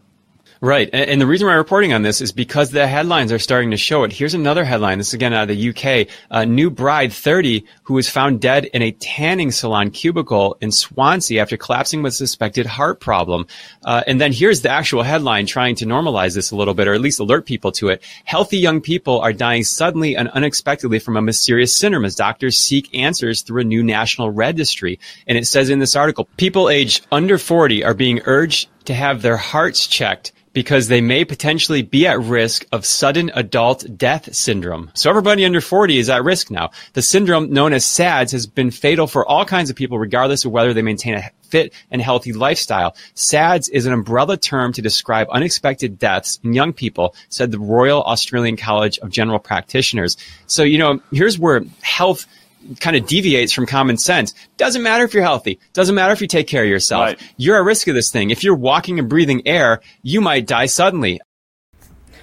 Right. 0.61 0.91
And, 0.93 1.21
the 1.21 1.27
reason 1.27 1.47
why 1.47 1.53
I'm 1.53 1.59
reporting 1.59 1.93
on 1.93 2.03
this 2.03 2.21
is 2.21 2.33
because 2.33 2.71
the 2.71 2.89
headlines 2.89 3.31
are 3.31 3.39
starting 3.39 3.71
to 3.71 3.77
show 3.77 4.03
it. 4.03 4.13
Here's 4.13 4.35
another 4.35 4.65
headline. 4.65 4.99
This 4.99 5.09
is 5.09 5.15
again 5.15 5.33
out 5.33 5.49
of 5.49 5.57
the 5.57 5.69
UK. 5.69 6.09
A 6.31 6.45
new 6.45 6.69
bride, 6.69 7.13
30, 7.13 7.65
who 7.85 7.95
was 7.95 8.11
found 8.11 8.41
dead 8.41 8.65
in 8.67 8.83
a 8.83 8.91
tanning 8.91 9.53
salon 9.53 9.91
cubicle 9.91 10.57
in 10.61 10.73
Swansea 10.73 11.41
after 11.41 11.57
collapsing 11.57 12.03
with 12.03 12.15
suspected 12.15 12.67
heart 12.67 12.99
problem. 12.99 13.47
Uh, 13.85 14.03
and 14.09 14.21
then 14.21 14.33
here's 14.33 14.63
the 14.63 14.69
actual 14.69 15.05
headline 15.05 15.47
trying 15.47 15.77
to 15.77 15.87
normalize 15.87 16.35
this 16.35 16.51
a 16.51 16.57
little 16.57 16.75
bit, 16.75 16.89
or 16.89 16.95
at 16.95 17.01
least 17.01 17.21
alert 17.21 17.47
people 17.47 17.71
to 17.73 17.89
it. 17.89 18.03
Healthy 18.25 18.59
young 18.59 18.81
people 18.81 19.21
are 19.21 19.33
dying 19.33 19.63
suddenly 19.63 20.17
and 20.17 20.29
unexpectedly 20.31 20.99
from 20.99 21.17
a 21.17 21.23
mysterious 21.23 21.77
syndrome 21.77 22.05
as 22.05 22.17
doctors 22.17 22.59
seek 22.59 22.93
answers 22.95 23.43
through 23.43 23.61
a 23.61 23.65
new 23.65 23.83
national 23.85 24.31
registry. 24.31 24.99
And 25.29 25.39
it 25.39 25.47
says 25.47 25.71
in 25.71 25.79
this 25.79 25.95
article, 25.95 26.29
people 26.37 26.69
aged 26.69 27.07
under 27.13 27.39
40 27.39 27.85
are 27.85 27.95
being 27.95 28.21
urged 28.25 28.69
to 28.87 28.95
have 28.95 29.23
their 29.23 29.37
hearts 29.37 29.87
checked 29.87 30.33
because 30.59 30.89
they 30.89 31.01
may 31.01 31.25
potentially 31.25 31.83
be 31.83 32.05
at 32.05 32.19
risk 32.19 32.67
of 32.73 32.85
sudden 32.85 33.31
adult 33.37 33.87
death 33.97 34.35
syndrome. 34.35 34.91
So 34.93 35.09
everybody 35.09 35.45
under 35.45 35.61
40 35.61 36.01
is 36.01 36.11
at 36.11 36.25
risk 36.25 36.51
now. 36.51 36.71
The 36.95 37.01
syndrome 37.01 37.53
known 37.53 37.73
as 37.73 37.85
SADS 37.85 38.33
has 38.33 38.49
been 38.49 38.73
fatal 38.73 39.07
for 39.07 39.25
all 39.25 39.45
kinds 39.45 39.71
of 39.71 39.77
people, 39.77 40.01
regardless 40.01 40.45
of 40.45 40.51
whether 40.51 40.75
they 40.75 40.83
maintain 40.83 41.15
a 41.15 41.31
fit 41.43 41.73
and 41.93 42.03
healthy 42.03 42.33
lifestyle. 42.33 42.97
SADS 43.15 43.69
is 43.69 43.87
an 43.87 43.93
umbrella 43.93 44.37
term 44.37 44.73
to 44.73 44.83
describe 44.83 45.29
unexpected 45.31 45.97
deaths 45.97 46.41
in 46.43 46.55
young 46.55 46.73
people, 46.73 47.15
said 47.29 47.53
the 47.53 47.61
Royal 47.61 48.03
Australian 48.03 48.57
College 48.57 48.99
of 48.99 49.11
General 49.11 49.39
Practitioners. 49.39 50.17
So, 50.49 50.65
you 50.65 50.79
know, 50.79 51.01
here's 51.13 51.39
where 51.39 51.63
health 51.83 52.27
kind 52.81 52.97
of 52.97 53.07
deviates 53.07 53.53
from 53.53 53.67
common 53.67 53.97
sense. 53.97 54.35
Doesn't 54.57 54.83
matter 54.83 55.05
if 55.05 55.15
you're 55.15 55.23
healthy. 55.23 55.59
Doesn't 55.73 55.95
matter 55.95 56.13
if 56.13 56.21
you 56.21 56.29
take 56.29 56.47
care 56.47 56.63
of 56.63 56.69
yourself. 56.69 57.05
Right. 57.05 57.33
You're 57.37 57.57
at 57.57 57.65
risk 57.65 57.89
of 57.89 57.95
this 57.95 58.11
thing. 58.11 58.31
If 58.31 58.45
you're 58.45 58.55
walking 58.55 58.99
and 58.99 59.09
breathing 59.09 59.47
air, 59.47 59.81
you 60.03 60.21
might 60.21 60.47
die 60.47 60.67
suddenly. 60.67 61.21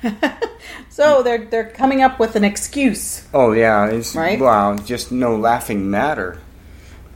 so 0.90 1.24
they're 1.24 1.46
they're 1.46 1.70
coming 1.70 2.02
up 2.02 2.20
with 2.20 2.36
an 2.36 2.44
excuse. 2.44 3.28
Oh 3.34 3.54
yeah, 3.54 3.88
it's 3.88 4.16
right. 4.16 4.40
Wow, 4.40 4.78
just 4.78 5.12
no 5.12 5.36
laughing 5.36 5.90
matter. 5.90 6.40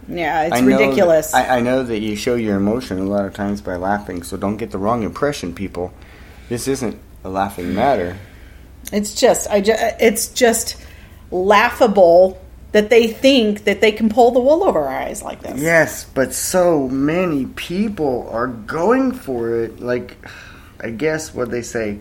Yeah, 0.08 0.44
it's 0.44 0.56
I 0.56 0.62
ridiculous. 0.62 1.32
That, 1.32 1.52
I, 1.52 1.58
I 1.58 1.62
know 1.62 1.84
that 1.84 2.00
you 2.00 2.16
show 2.16 2.36
your 2.36 2.58
emotion 2.58 3.00
a 3.00 3.04
lot 3.04 3.26
of 3.26 3.34
times 3.34 3.62
by 3.62 3.76
laughing, 3.76 4.24
so 4.24 4.38
don't 4.38 4.58
get 4.58 4.72
the 4.72 4.80
wrong 4.80 5.04
impression, 5.04 5.54
people. 5.54 5.94
This 6.48 6.68
isn't 6.68 7.00
a 7.24 7.30
laughing 7.30 7.76
matter. 7.76 8.18
It's 8.92 9.14
just, 9.14 9.50
I 9.50 9.62
just, 9.62 9.82
it's 10.00 10.30
just 10.30 10.78
laughable 11.32 12.42
that 12.72 12.90
they 12.90 13.08
think 13.08 13.64
that 13.64 13.82
they 13.82 13.92
can 13.92 14.10
pull 14.10 14.32
the 14.32 14.40
wool 14.40 14.64
over 14.64 14.80
our 14.80 15.02
eyes 15.02 15.24
like 15.24 15.42
this. 15.42 15.60
Yes, 15.62 16.06
but 16.06 16.34
so 16.34 16.88
many 16.88 17.46
people 17.46 18.30
are 18.32 18.48
going 18.48 19.12
for 19.12 19.64
it. 19.64 19.80
Like, 19.80 20.18
I 20.80 20.92
guess 20.92 21.34
what 21.34 21.50
they 21.50 21.62
say 21.62 22.00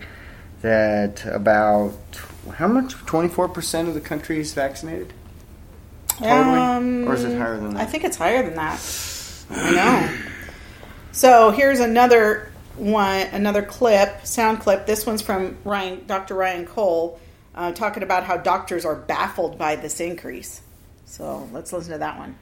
that 0.61 1.25
about 1.25 1.93
how 2.55 2.67
much? 2.67 2.93
Twenty 2.93 3.29
four 3.29 3.47
percent 3.47 3.87
of 3.87 3.93
the 3.93 4.01
country 4.01 4.39
is 4.39 4.53
vaccinated. 4.53 5.13
Totally, 6.09 6.59
um, 6.59 7.07
or 7.07 7.15
is 7.15 7.23
it 7.23 7.37
higher 7.37 7.57
than 7.57 7.73
that? 7.73 7.81
I 7.81 7.85
think 7.85 8.03
it's 8.03 8.17
higher 8.17 8.43
than 8.43 8.55
that. 8.55 8.79
I 9.49 9.71
know. 9.71 10.17
So 11.11 11.51
here's 11.51 11.79
another 11.79 12.51
one, 12.75 13.27
another 13.27 13.61
clip, 13.61 14.25
sound 14.25 14.59
clip. 14.59 14.85
This 14.85 15.05
one's 15.05 15.21
from 15.21 15.57
Ryan, 15.63 16.05
Dr. 16.05 16.35
Ryan 16.35 16.65
Cole 16.65 17.19
uh, 17.59 17.73
talking 17.73 18.03
about 18.03 18.23
how 18.23 18.37
doctors 18.37 18.85
are 18.85 18.95
baffled 18.95 19.57
by 19.57 19.75
this 19.75 19.99
increase. 19.99 20.61
So 21.03 21.49
let's 21.51 21.73
listen 21.73 21.91
to 21.91 21.97
that 21.97 22.17
one. 22.17 22.37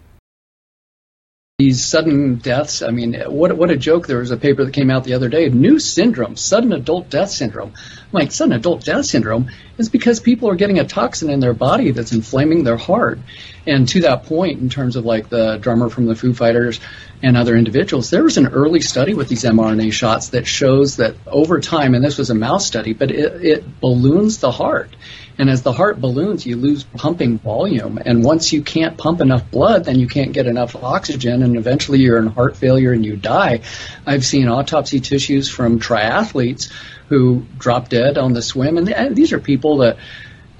These 1.60 1.84
sudden 1.84 2.36
deaths, 2.36 2.84
I 2.84 2.92
mean, 2.92 3.16
what, 3.16 3.58
what 3.58 3.72
a 3.72 3.78
joke. 3.78 4.06
There 4.06 4.20
was 4.20 4.30
a 4.30 4.38
paper 4.38 4.64
that 4.64 4.76
came 4.76 4.92
out 4.92 5.06
the 5.06 5.16
other 5.16 5.28
day 5.28 5.50
new 5.50 5.80
syndrome, 5.80 6.36
sudden 6.36 6.72
adult 6.72 7.10
death 7.10 7.32
syndrome. 7.32 7.74
I'm 7.76 8.10
like, 8.12 8.32
sudden 8.32 8.54
adult 8.54 8.86
death 8.86 9.06
syndrome 9.06 9.50
is 9.80 9.90
because 9.90 10.20
people 10.20 10.50
are 10.50 10.56
getting 10.56 10.78
a 10.78 10.86
toxin 10.86 11.32
in 11.32 11.40
their 11.40 11.56
body 11.56 11.90
that's 11.90 12.12
inflaming 12.12 12.64
their 12.64 12.78
heart. 12.78 13.18
And 13.66 13.88
to 13.88 14.02
that 14.02 14.26
point, 14.26 14.62
in 14.62 14.70
terms 14.70 14.98
of 14.98 15.06
like 15.06 15.30
the 15.30 15.58
drummer 15.58 15.90
from 15.90 16.06
the 16.06 16.16
Foo 16.16 16.36
Fighters 16.36 16.80
and 17.24 17.36
other 17.36 17.56
individuals, 17.56 18.12
there 18.12 18.24
was 18.24 18.38
an 18.38 18.50
early 18.50 18.82
study 18.82 19.16
with 19.16 19.28
these 19.28 19.44
mRNA 19.44 19.94
shots 19.94 20.30
that 20.30 20.46
shows 20.46 20.98
that 20.98 21.16
over 21.26 21.60
time, 21.60 21.96
and 21.96 22.06
this 22.06 22.20
was 22.20 22.30
a 22.30 22.36
mouse 22.36 22.68
study, 22.68 22.94
but 22.94 23.10
it, 23.10 23.44
it 23.44 23.80
balloons 23.82 24.38
the 24.38 24.52
heart. 24.52 24.96
And 25.40 25.50
as 25.50 25.62
the 25.62 25.72
heart 25.72 26.02
balloons, 26.02 26.46
you 26.46 26.56
lose 26.56 26.84
pumping 26.84 27.38
volume. 27.38 28.00
And 28.04 28.24
once 28.24 28.52
you 28.52 28.64
can't 28.64 28.98
pump 28.98 29.22
enough 29.22 29.50
blood, 29.52 29.86
then 29.86 30.00
you 30.00 30.08
can't 30.08 30.32
get 30.32 30.48
enough 30.48 30.76
oxygen, 30.76 31.44
and 31.44 31.58
eventually 31.58 32.00
you're 32.00 32.18
in 32.18 32.28
heart 32.28 32.58
failure 32.58 32.92
and 32.92 33.06
you 33.06 33.16
die. 33.16 33.62
I've 34.06 34.26
seen 34.26 34.48
autopsy 34.48 35.00
tissues 35.00 35.50
from 35.50 35.80
triathletes 35.80 36.72
who 37.10 37.46
drop 37.58 37.90
dead 37.90 38.18
on 38.18 38.34
the 38.34 38.42
swim, 38.42 38.78
and 38.78 39.16
these 39.16 39.32
are 39.32 39.40
people 39.40 39.78
that 39.78 39.98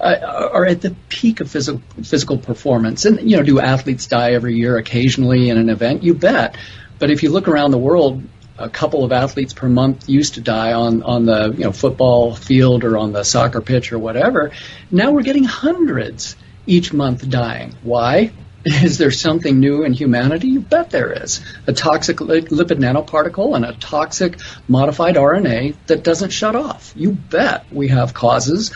uh, 0.00 0.48
are 0.52 0.64
at 0.64 0.80
the 0.80 0.94
peak 1.08 1.40
of 1.40 1.50
physical 1.50 1.82
physical 2.02 2.38
performance. 2.38 3.04
And 3.04 3.28
you 3.28 3.36
know, 3.36 3.42
do 3.42 3.60
athletes 3.60 4.06
die 4.06 4.32
every 4.32 4.54
year 4.54 4.76
occasionally 4.76 5.50
in 5.50 5.58
an 5.58 5.68
event? 5.68 6.04
You 6.04 6.14
bet. 6.14 6.56
But 6.98 7.10
if 7.10 7.22
you 7.22 7.30
look 7.30 7.48
around 7.48 7.72
the 7.72 7.78
world, 7.78 8.22
a 8.58 8.68
couple 8.68 9.04
of 9.04 9.12
athletes 9.12 9.52
per 9.52 9.68
month 9.68 10.08
used 10.08 10.34
to 10.34 10.40
die 10.40 10.72
on 10.72 11.02
on 11.02 11.24
the 11.24 11.54
you 11.56 11.64
know 11.64 11.72
football 11.72 12.34
field 12.34 12.84
or 12.84 12.98
on 12.98 13.12
the 13.12 13.24
soccer 13.24 13.60
pitch 13.60 13.92
or 13.92 13.98
whatever. 13.98 14.50
Now 14.90 15.12
we're 15.12 15.22
getting 15.22 15.44
hundreds 15.44 16.36
each 16.66 16.92
month 16.92 17.28
dying. 17.28 17.74
Why? 17.82 18.32
Is 18.64 18.98
there 18.98 19.10
something 19.10 19.60
new 19.60 19.84
in 19.84 19.92
humanity? 19.92 20.48
You 20.48 20.60
bet 20.60 20.90
there 20.90 21.12
is. 21.12 21.40
A 21.66 21.72
toxic 21.72 22.18
lipid 22.18 22.78
nanoparticle 22.78 23.54
and 23.54 23.64
a 23.64 23.72
toxic 23.72 24.38
modified 24.66 25.14
RNA 25.14 25.76
that 25.86 26.02
doesn't 26.02 26.30
shut 26.30 26.56
off. 26.56 26.92
You 26.96 27.12
bet 27.12 27.72
we 27.72 27.88
have 27.88 28.14
causes. 28.14 28.74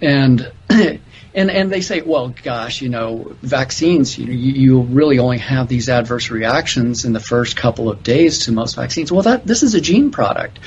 And 0.00 0.50
and 1.34 1.50
and 1.50 1.70
they 1.70 1.80
say, 1.80 2.00
well, 2.00 2.32
gosh, 2.42 2.80
you 2.80 2.88
know, 2.88 3.36
vaccines, 3.42 4.16
you, 4.16 4.26
you 4.26 4.80
really 4.82 5.18
only 5.18 5.38
have 5.38 5.68
these 5.68 5.88
adverse 5.88 6.30
reactions 6.30 7.04
in 7.04 7.12
the 7.12 7.20
first 7.20 7.56
couple 7.56 7.90
of 7.90 8.02
days 8.02 8.44
to 8.44 8.52
most 8.52 8.76
vaccines. 8.76 9.10
Well, 9.10 9.22
that 9.22 9.44
this 9.44 9.62
is 9.62 9.74
a 9.74 9.80
gene 9.80 10.10
product, 10.12 10.60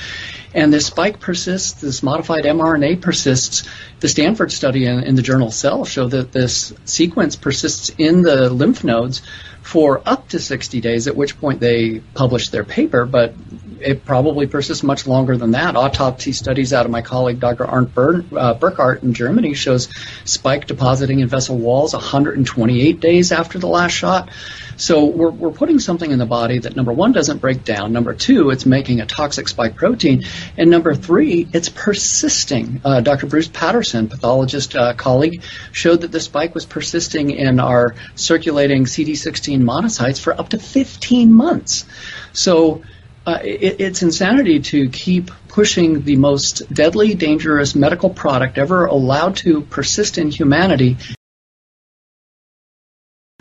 and 0.54 0.72
this 0.72 0.86
spike 0.86 1.20
persists. 1.20 1.80
This 1.80 2.02
modified 2.02 2.44
mRNA 2.44 3.00
persists. 3.00 3.68
The 4.00 4.08
Stanford 4.08 4.52
study 4.52 4.84
in, 4.84 5.02
in 5.02 5.14
the 5.14 5.22
journal 5.22 5.50
Cell 5.50 5.84
showed 5.86 6.10
that 6.10 6.32
this 6.32 6.74
sequence 6.84 7.34
persists 7.34 7.90
in 7.96 8.22
the 8.22 8.50
lymph 8.50 8.84
nodes 8.84 9.22
for 9.62 10.02
up 10.04 10.28
to 10.28 10.38
60 10.38 10.80
days, 10.80 11.08
at 11.08 11.16
which 11.16 11.38
point 11.40 11.60
they 11.60 12.00
published 12.14 12.52
their 12.52 12.64
paper, 12.64 13.06
but 13.06 13.34
it 13.80 14.04
probably 14.04 14.46
persists 14.46 14.82
much 14.82 15.06
longer 15.06 15.36
than 15.36 15.52
that. 15.52 15.76
Autopsy 15.76 16.32
studies 16.32 16.72
out 16.72 16.86
of 16.86 16.92
my 16.92 17.02
colleague 17.02 17.40
Dr. 17.40 17.64
Arne 17.64 17.86
Ber- 17.86 18.24
uh, 18.36 18.54
Burkhardt 18.54 19.02
in 19.02 19.14
Germany 19.14 19.54
shows 19.54 19.88
spike 20.24 20.66
depositing 20.66 21.20
in 21.20 21.28
vessel 21.28 21.56
walls 21.56 21.92
128 21.92 23.00
days 23.00 23.32
after 23.32 23.58
the 23.58 23.66
last 23.66 23.92
shot. 23.92 24.30
So 24.78 25.06
we're, 25.06 25.30
we're 25.30 25.50
putting 25.50 25.80
something 25.80 26.08
in 26.08 26.20
the 26.20 26.26
body 26.26 26.60
that 26.60 26.76
number 26.76 26.92
one 26.92 27.10
doesn't 27.10 27.38
break 27.38 27.64
down. 27.64 27.92
Number 27.92 28.14
two, 28.14 28.50
it's 28.50 28.64
making 28.64 29.00
a 29.00 29.06
toxic 29.06 29.48
spike 29.48 29.74
protein, 29.74 30.24
and 30.56 30.70
number 30.70 30.94
three, 30.94 31.48
it's 31.52 31.68
persisting. 31.68 32.80
Uh, 32.84 33.00
Dr. 33.00 33.26
Bruce 33.26 33.48
Patterson, 33.48 34.08
pathologist 34.08 34.76
uh, 34.76 34.94
colleague, 34.94 35.42
showed 35.72 36.02
that 36.02 36.12
the 36.12 36.20
spike 36.20 36.54
was 36.54 36.64
persisting 36.64 37.30
in 37.30 37.58
our 37.58 37.96
circulating 38.14 38.84
CD16 38.84 39.62
monocytes 39.62 40.20
for 40.20 40.32
up 40.38 40.50
to 40.50 40.58
15 40.60 41.32
months. 41.32 41.84
So 42.32 42.82
uh, 43.28 43.38
it, 43.42 43.78
it's 43.78 44.02
insanity 44.02 44.60
to 44.60 44.88
keep 44.88 45.30
pushing 45.48 46.02
the 46.02 46.16
most 46.16 46.72
deadly, 46.72 47.14
dangerous 47.14 47.74
medical 47.74 48.08
product 48.08 48.56
ever 48.56 48.86
allowed 48.86 49.36
to 49.36 49.60
persist 49.60 50.16
in 50.16 50.30
humanity. 50.30 50.96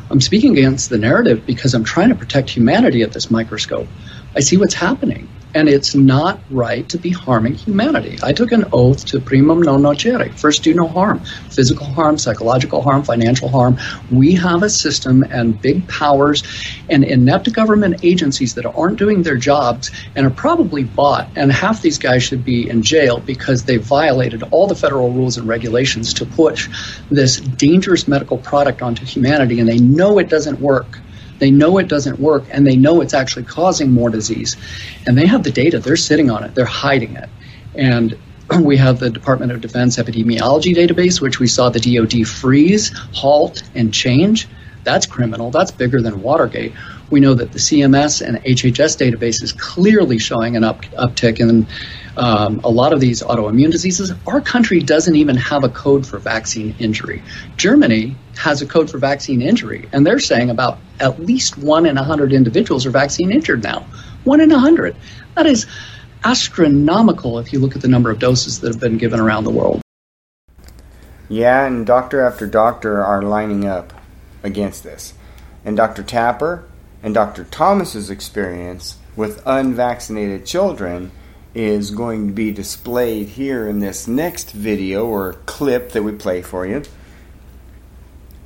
I'm 0.09 0.19
speaking 0.19 0.57
against 0.57 0.89
the 0.89 0.97
narrative 0.97 1.45
because 1.45 1.73
I'm 1.73 1.85
trying 1.85 2.09
to 2.09 2.15
protect 2.15 2.49
humanity 2.49 3.01
at 3.03 3.13
this 3.13 3.31
microscope. 3.31 3.87
I 4.35 4.41
see 4.41 4.57
what's 4.57 4.73
happening 4.73 5.29
and 5.57 5.67
it's 5.67 5.95
not 5.95 6.39
right 6.51 6.87
to 6.89 6.99
be 6.99 7.09
harming 7.09 7.55
humanity. 7.55 8.19
I 8.21 8.31
took 8.31 8.51
an 8.51 8.65
oath 8.71 9.03
to 9.07 9.19
primum 9.19 9.61
non 9.61 9.81
nocere. 9.81 10.31
First, 10.37 10.63
do 10.63 10.73
no 10.75 10.87
harm. 10.87 11.23
Physical 11.49 11.87
harm, 11.87 12.19
psychological 12.19 12.83
harm, 12.83 13.03
financial 13.03 13.49
harm. 13.49 13.79
We 14.11 14.33
have 14.33 14.61
a 14.61 14.69
system 14.69 15.23
and 15.23 15.59
big 15.59 15.87
powers 15.87 16.43
and 16.89 17.03
inept 17.03 17.51
government 17.53 18.01
agencies 18.03 18.53
that 18.53 18.67
aren't 18.67 18.99
doing 18.99 19.23
their 19.23 19.35
jobs 19.35 19.89
and 20.15 20.27
are 20.27 20.35
probably 20.45 20.83
bought. 20.83 21.31
And 21.35 21.51
half 21.51 21.81
these 21.81 21.97
guys 21.97 22.21
should 22.21 22.43
be 22.45 22.69
in 22.69 22.83
jail 22.83 23.19
because 23.19 23.65
they 23.65 23.77
violated 23.77 24.43
all 24.51 24.67
the 24.67 24.75
federal 24.75 25.11
rules 25.11 25.37
and 25.37 25.47
regulations 25.47 26.13
to 26.15 26.25
push 26.27 26.69
this 27.09 27.37
dangerous 27.37 28.07
medical 28.07 28.37
product 28.37 28.83
onto 28.83 29.05
humanity, 29.05 29.59
and 29.59 29.67
they 29.67 29.79
know 29.79 30.19
it 30.19 30.29
doesn't 30.29 30.59
work. 30.59 31.01
They 31.39 31.51
know 31.51 31.77
it 31.77 31.87
doesn't 31.87 32.19
work 32.19 32.45
and 32.51 32.65
they 32.65 32.75
know 32.75 33.01
it's 33.01 33.13
actually 33.13 33.43
causing 33.43 33.91
more 33.91 34.09
disease. 34.09 34.57
And 35.05 35.17
they 35.17 35.25
have 35.27 35.43
the 35.43 35.51
data, 35.51 35.79
they're 35.79 35.95
sitting 35.95 36.29
on 36.29 36.43
it, 36.43 36.55
they're 36.55 36.65
hiding 36.65 37.15
it. 37.15 37.29
And 37.75 38.17
we 38.61 38.77
have 38.77 38.99
the 38.99 39.09
Department 39.09 39.51
of 39.51 39.61
Defense 39.61 39.97
epidemiology 39.97 40.75
database, 40.75 41.21
which 41.21 41.39
we 41.39 41.47
saw 41.47 41.69
the 41.69 41.79
DoD 41.79 42.27
freeze, 42.27 42.91
halt, 43.13 43.63
and 43.75 43.93
change. 43.93 44.47
That's 44.83 45.05
criminal. 45.05 45.51
That's 45.51 45.71
bigger 45.71 46.01
than 46.01 46.21
Watergate. 46.21 46.73
We 47.09 47.19
know 47.19 47.33
that 47.33 47.51
the 47.51 47.59
CMS 47.59 48.25
and 48.25 48.37
HHS 48.37 48.97
database 48.97 49.41
is 49.41 49.53
clearly 49.53 50.19
showing 50.19 50.55
an 50.55 50.63
up, 50.63 50.81
uptick 50.83 51.39
in 51.39 51.67
um, 52.17 52.59
a 52.63 52.69
lot 52.69 52.93
of 52.93 52.99
these 52.99 53.21
autoimmune 53.21 53.71
diseases. 53.71 54.11
Our 54.25 54.41
country 54.41 54.79
doesn't 54.79 55.15
even 55.15 55.37
have 55.37 55.63
a 55.63 55.69
code 55.69 56.05
for 56.05 56.19
vaccine 56.19 56.75
injury. 56.79 57.23
Germany 57.55 58.15
has 58.37 58.61
a 58.61 58.65
code 58.65 58.89
for 58.89 58.97
vaccine 58.97 59.41
injury, 59.41 59.87
and 59.93 60.05
they're 60.05 60.19
saying 60.19 60.49
about 60.49 60.79
at 60.99 61.19
least 61.19 61.57
one 61.57 61.85
in 61.85 61.97
a 61.97 62.03
hundred 62.03 62.33
individuals 62.33 62.85
are 62.85 62.91
vaccine 62.91 63.31
injured 63.31 63.63
now. 63.63 63.85
One 64.23 64.41
in 64.41 64.51
a 64.51 64.59
hundred. 64.59 64.95
That 65.35 65.45
is 65.45 65.67
astronomical 66.23 67.39
if 67.39 67.53
you 67.53 67.59
look 67.59 67.75
at 67.75 67.81
the 67.81 67.87
number 67.87 68.09
of 68.09 68.19
doses 68.19 68.59
that 68.61 68.67
have 68.67 68.81
been 68.81 68.97
given 68.97 69.19
around 69.19 69.43
the 69.43 69.51
world. 69.51 69.81
Yeah, 71.29 71.65
and 71.65 71.85
doctor 71.85 72.21
after 72.21 72.47
doctor 72.47 73.03
are 73.03 73.21
lining 73.21 73.65
up 73.65 73.93
against 74.43 74.83
this. 74.83 75.13
And 75.65 75.75
Dr. 75.75 76.03
Tapper 76.03 76.66
and 77.03 77.13
Dr. 77.13 77.45
Thomas's 77.45 78.09
experience 78.09 78.97
with 79.15 79.41
unvaccinated 79.45 80.45
children 80.45 81.11
is 81.53 81.91
going 81.91 82.27
to 82.27 82.33
be 82.33 82.51
displayed 82.51 83.29
here 83.29 83.67
in 83.67 83.79
this 83.79 84.07
next 84.07 84.51
video 84.51 85.07
or 85.07 85.33
clip 85.45 85.91
that 85.91 86.03
we 86.03 86.11
play 86.11 86.41
for 86.41 86.65
you. 86.67 86.83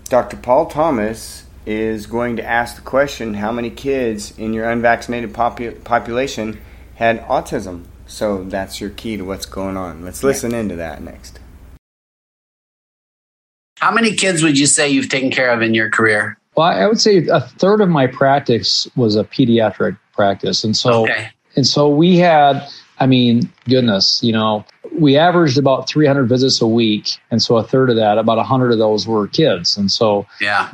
Dr. 0.06 0.38
Paul 0.38 0.66
Thomas 0.68 1.46
is 1.66 2.08
going 2.08 2.38
to 2.38 2.44
ask 2.44 2.76
the 2.76 2.82
question 2.82 3.36
how 3.36 3.52
many 3.52 3.70
kids 3.70 4.38
in 4.38 4.54
your 4.54 4.70
unvaccinated 4.70 5.34
popu- 5.34 5.84
population 5.84 6.60
had 6.96 7.22
autism? 7.28 7.86
So 8.08 8.44
that's 8.44 8.82
your 8.82 8.90
key 8.90 9.18
to 9.18 9.24
what's 9.24 9.46
going 9.46 9.78
on. 9.78 10.04
Let's 10.04 10.24
listen 10.24 10.54
into 10.54 10.76
that 10.78 11.02
next. 11.02 11.40
How 13.80 13.92
many 13.92 14.16
kids 14.16 14.44
would 14.44 14.60
you 14.60 14.68
say 14.68 14.90
you've 14.90 15.10
taken 15.10 15.32
care 15.32 15.50
of 15.52 15.62
in 15.62 15.74
your 15.74 15.90
career? 15.90 16.38
Well, 16.56 16.68
I 16.68 16.86
would 16.88 17.00
say 17.00 17.26
a 17.28 17.40
third 17.42 17.82
of 17.82 17.90
my 17.90 18.08
practice 18.08 18.88
was 18.96 19.16
a 19.16 19.24
pediatric 19.24 19.98
practice, 20.14 20.64
and 20.64 20.76
so 20.76 21.04
Okay. 21.04 21.30
and 21.56 21.66
so 21.66 21.90
we 21.90 22.18
had. 22.18 22.68
I 23.00 23.08
mean, 23.08 23.52
goodness, 23.68 24.20
you 24.22 24.32
know, 24.32 24.64
we 25.00 25.18
averaged 25.18 25.58
about 25.58 25.90
300 25.90 26.30
visits 26.30 26.62
a 26.62 26.68
week, 26.68 27.18
and 27.32 27.42
so 27.42 27.58
a 27.58 27.64
third 27.64 27.90
of 27.90 27.96
that, 27.96 28.20
about 28.20 28.38
100 28.38 28.72
of 28.72 28.78
those 28.78 29.08
were 29.08 29.28
kids, 29.28 29.76
and 29.76 29.90
so 29.90 30.28
Yeah. 30.40 30.70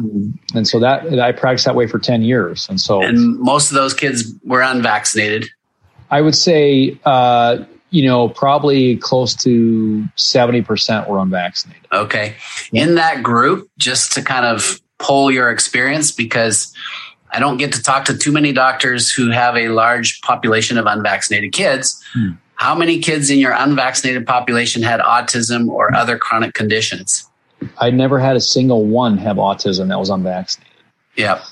and 0.53 0.67
so 0.67 0.77
that 0.81 1.19
I 1.21 1.31
practiced 1.31 1.63
that 1.67 1.75
way 1.75 1.87
for 1.87 1.99
10 1.99 2.23
years, 2.23 2.67
and 2.69 2.81
so 2.81 3.01
And 3.01 3.39
most 3.39 3.71
of 3.71 3.75
those 3.75 3.93
kids 3.93 4.33
were 4.43 4.61
unvaccinated. 4.61 5.47
I 6.11 6.19
would 6.19 6.35
say, 6.35 6.99
uh, 7.05 7.59
you 7.91 8.05
know, 8.05 8.27
probably 8.27 8.97
close 8.97 9.33
to 9.35 10.03
70% 10.17 11.07
were 11.07 11.19
unvaccinated. 11.19 11.85
Okay. 11.93 12.35
In 12.73 12.95
that 12.95 13.23
group, 13.23 13.69
just 13.77 14.11
to 14.13 14.21
kind 14.21 14.45
of 14.45 14.81
poll 14.99 15.31
your 15.31 15.51
experience, 15.51 16.11
because 16.11 16.73
I 17.31 17.39
don't 17.39 17.57
get 17.57 17.73
to 17.73 17.83
talk 17.83 18.05
to 18.05 18.17
too 18.17 18.31
many 18.31 18.51
doctors 18.51 19.11
who 19.11 19.31
have 19.31 19.55
a 19.55 19.69
large 19.69 20.21
population 20.21 20.77
of 20.77 20.85
unvaccinated 20.85 21.51
kids. 21.51 22.01
Hmm. 22.13 22.31
How 22.55 22.73
many 22.73 22.99
kids 22.99 23.29
in 23.29 23.37
your 23.37 23.53
unvaccinated 23.53 24.25
population 24.25 24.81
had 24.81 24.99
autism 24.99 25.69
or 25.69 25.93
other 25.93 26.17
chronic 26.17 26.55
conditions? 26.55 27.29
I 27.79 27.91
never 27.91 28.19
had 28.19 28.35
a 28.35 28.41
single 28.41 28.85
one 28.85 29.17
have 29.17 29.37
autism 29.37 29.89
that 29.89 29.99
was 29.99 30.09
unvaccinated. 30.09 30.73
Yeah. 31.15 31.43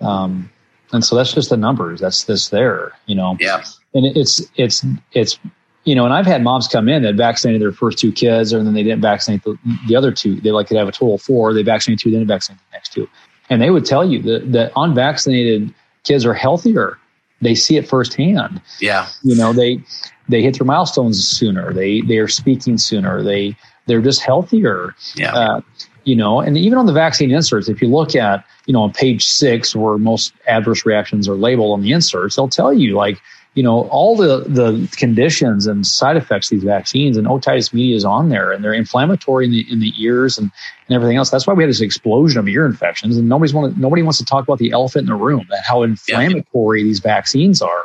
Um, 0.00 0.50
and 0.92 1.04
so 1.04 1.16
that's 1.16 1.32
just 1.32 1.50
the 1.50 1.56
numbers. 1.56 2.00
That's 2.00 2.24
this 2.24 2.50
there, 2.50 2.92
you 3.06 3.14
know. 3.14 3.36
Yeah. 3.40 3.64
And 3.94 4.04
it's 4.16 4.40
it's 4.56 4.84
it's 5.12 5.38
you 5.84 5.94
know, 5.94 6.04
and 6.04 6.14
I've 6.14 6.26
had 6.26 6.42
moms 6.42 6.68
come 6.68 6.88
in 6.88 7.02
that 7.02 7.14
vaccinated 7.14 7.60
their 7.60 7.72
first 7.72 7.98
two 7.98 8.12
kids, 8.12 8.52
and 8.52 8.66
then 8.66 8.74
they 8.74 8.82
didn't 8.82 9.00
vaccinate 9.00 9.42
the, 9.44 9.58
the 9.88 9.96
other 9.96 10.12
two. 10.12 10.36
They 10.40 10.50
like 10.50 10.68
could 10.68 10.76
have 10.76 10.88
a 10.88 10.92
total 10.92 11.14
of 11.14 11.22
four. 11.22 11.52
They 11.52 11.62
vaccinated 11.62 12.02
two, 12.02 12.10
then 12.10 12.20
they 12.20 12.26
vaccinated 12.26 12.64
the 12.70 12.76
next 12.76 12.92
two, 12.92 13.08
and 13.50 13.60
they 13.60 13.70
would 13.70 13.84
tell 13.84 14.04
you 14.04 14.22
that 14.22 14.52
that 14.52 14.72
unvaccinated 14.76 15.74
kids 16.04 16.24
are 16.24 16.34
healthier. 16.34 16.98
They 17.40 17.54
see 17.54 17.76
it 17.76 17.88
firsthand. 17.88 18.62
Yeah. 18.80 19.08
You 19.22 19.34
know, 19.34 19.52
they 19.52 19.82
they 20.28 20.42
hit 20.42 20.58
their 20.58 20.64
milestones 20.64 21.26
sooner. 21.26 21.72
They 21.72 22.00
they 22.02 22.18
are 22.18 22.28
speaking 22.28 22.78
sooner. 22.78 23.22
They 23.22 23.56
they're 23.86 24.00
just 24.00 24.22
healthier. 24.22 24.94
Yeah. 25.16 25.34
Uh, 25.34 25.60
you 26.04 26.16
know, 26.16 26.40
and 26.40 26.56
even 26.58 26.78
on 26.78 26.86
the 26.86 26.92
vaccine 26.92 27.30
inserts, 27.30 27.68
if 27.68 27.80
you 27.80 27.88
look 27.88 28.16
at, 28.16 28.44
you 28.66 28.72
know, 28.72 28.82
on 28.82 28.92
page 28.92 29.24
six 29.26 29.74
where 29.76 29.98
most 29.98 30.32
adverse 30.48 30.84
reactions 30.84 31.28
are 31.28 31.36
labeled 31.36 31.72
on 31.72 31.82
the 31.82 31.92
inserts, 31.92 32.36
they'll 32.36 32.48
tell 32.48 32.72
you 32.72 32.96
like, 32.96 33.20
you 33.54 33.62
know, 33.62 33.82
all 33.88 34.16
the, 34.16 34.44
the 34.48 34.88
conditions 34.96 35.66
and 35.66 35.86
side 35.86 36.16
effects 36.16 36.50
of 36.50 36.56
these 36.56 36.64
vaccines 36.64 37.16
and 37.18 37.26
otitis 37.26 37.74
media 37.74 37.94
is 37.94 38.04
on 38.04 38.30
there 38.30 38.50
and 38.50 38.64
they're 38.64 38.72
inflammatory 38.72 39.44
in 39.44 39.50
the, 39.50 39.66
in 39.70 39.80
the 39.80 39.92
ears 39.98 40.38
and, 40.38 40.50
and 40.88 40.96
everything 40.96 41.18
else. 41.18 41.28
That's 41.28 41.46
why 41.46 41.52
we 41.52 41.62
had 41.62 41.68
this 41.68 41.82
explosion 41.82 42.38
of 42.38 42.48
ear 42.48 42.64
infections 42.64 43.18
and 43.18 43.28
nobody's 43.28 43.52
want 43.52 43.76
nobody 43.76 44.02
wants 44.02 44.18
to 44.18 44.24
talk 44.24 44.44
about 44.44 44.58
the 44.58 44.72
elephant 44.72 45.02
in 45.02 45.06
the 45.08 45.22
room, 45.22 45.46
that 45.50 45.64
how 45.64 45.82
inflammatory 45.82 46.82
these 46.82 47.00
vaccines 47.00 47.60
are. 47.60 47.84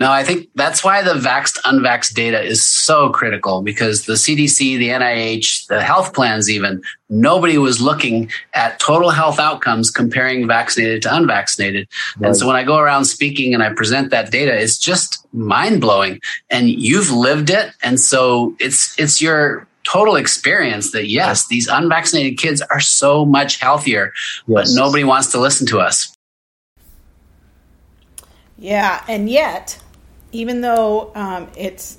No, 0.00 0.10
I 0.10 0.24
think 0.24 0.48
that's 0.54 0.82
why 0.82 1.02
the 1.02 1.12
vaxxed 1.12 1.58
unvaxxed 1.60 2.14
data 2.14 2.42
is 2.42 2.66
so 2.66 3.10
critical 3.10 3.60
because 3.60 4.06
the 4.06 4.14
CDC, 4.14 4.78
the 4.78 4.88
NIH, 4.88 5.66
the 5.66 5.82
health 5.82 6.14
plans, 6.14 6.48
even 6.48 6.82
nobody 7.10 7.58
was 7.58 7.82
looking 7.82 8.30
at 8.54 8.80
total 8.80 9.10
health 9.10 9.38
outcomes 9.38 9.90
comparing 9.90 10.46
vaccinated 10.46 11.02
to 11.02 11.14
unvaccinated. 11.14 11.86
Right. 12.16 12.28
And 12.28 12.36
so 12.36 12.46
when 12.46 12.56
I 12.56 12.64
go 12.64 12.78
around 12.78 13.04
speaking 13.04 13.52
and 13.52 13.62
I 13.62 13.74
present 13.74 14.10
that 14.10 14.30
data, 14.30 14.58
it's 14.58 14.78
just 14.78 15.26
mind 15.34 15.82
blowing. 15.82 16.18
And 16.48 16.70
you've 16.70 17.10
lived 17.10 17.50
it. 17.50 17.70
And 17.82 18.00
so 18.00 18.56
it's 18.58 18.98
it's 18.98 19.20
your 19.20 19.68
total 19.84 20.16
experience 20.16 20.92
that 20.92 21.08
yes, 21.08 21.46
these 21.48 21.68
unvaccinated 21.68 22.38
kids 22.38 22.62
are 22.70 22.80
so 22.80 23.26
much 23.26 23.60
healthier, 23.60 24.14
but 24.48 24.66
nobody 24.70 25.04
wants 25.04 25.30
to 25.32 25.38
listen 25.38 25.66
to 25.66 25.80
us. 25.80 26.16
Yeah, 28.60 29.02
and 29.08 29.28
yet, 29.28 29.78
even 30.32 30.60
though 30.60 31.12
um, 31.14 31.48
it's 31.56 31.98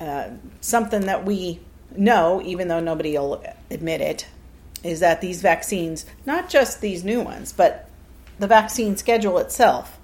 uh, 0.00 0.30
something 0.60 1.02
that 1.06 1.24
we 1.24 1.60
know, 1.96 2.42
even 2.44 2.68
though 2.68 2.80
nobody 2.80 3.12
will 3.12 3.42
admit 3.70 4.00
it, 4.00 4.26
is 4.82 5.00
that 5.00 5.20
these 5.20 5.42
vaccines, 5.42 6.06
not 6.26 6.48
just 6.48 6.80
these 6.80 7.04
new 7.04 7.20
ones, 7.20 7.52
but 7.52 7.88
the 8.38 8.46
vaccine 8.46 8.96
schedule 8.96 9.38
itself, 9.38 9.98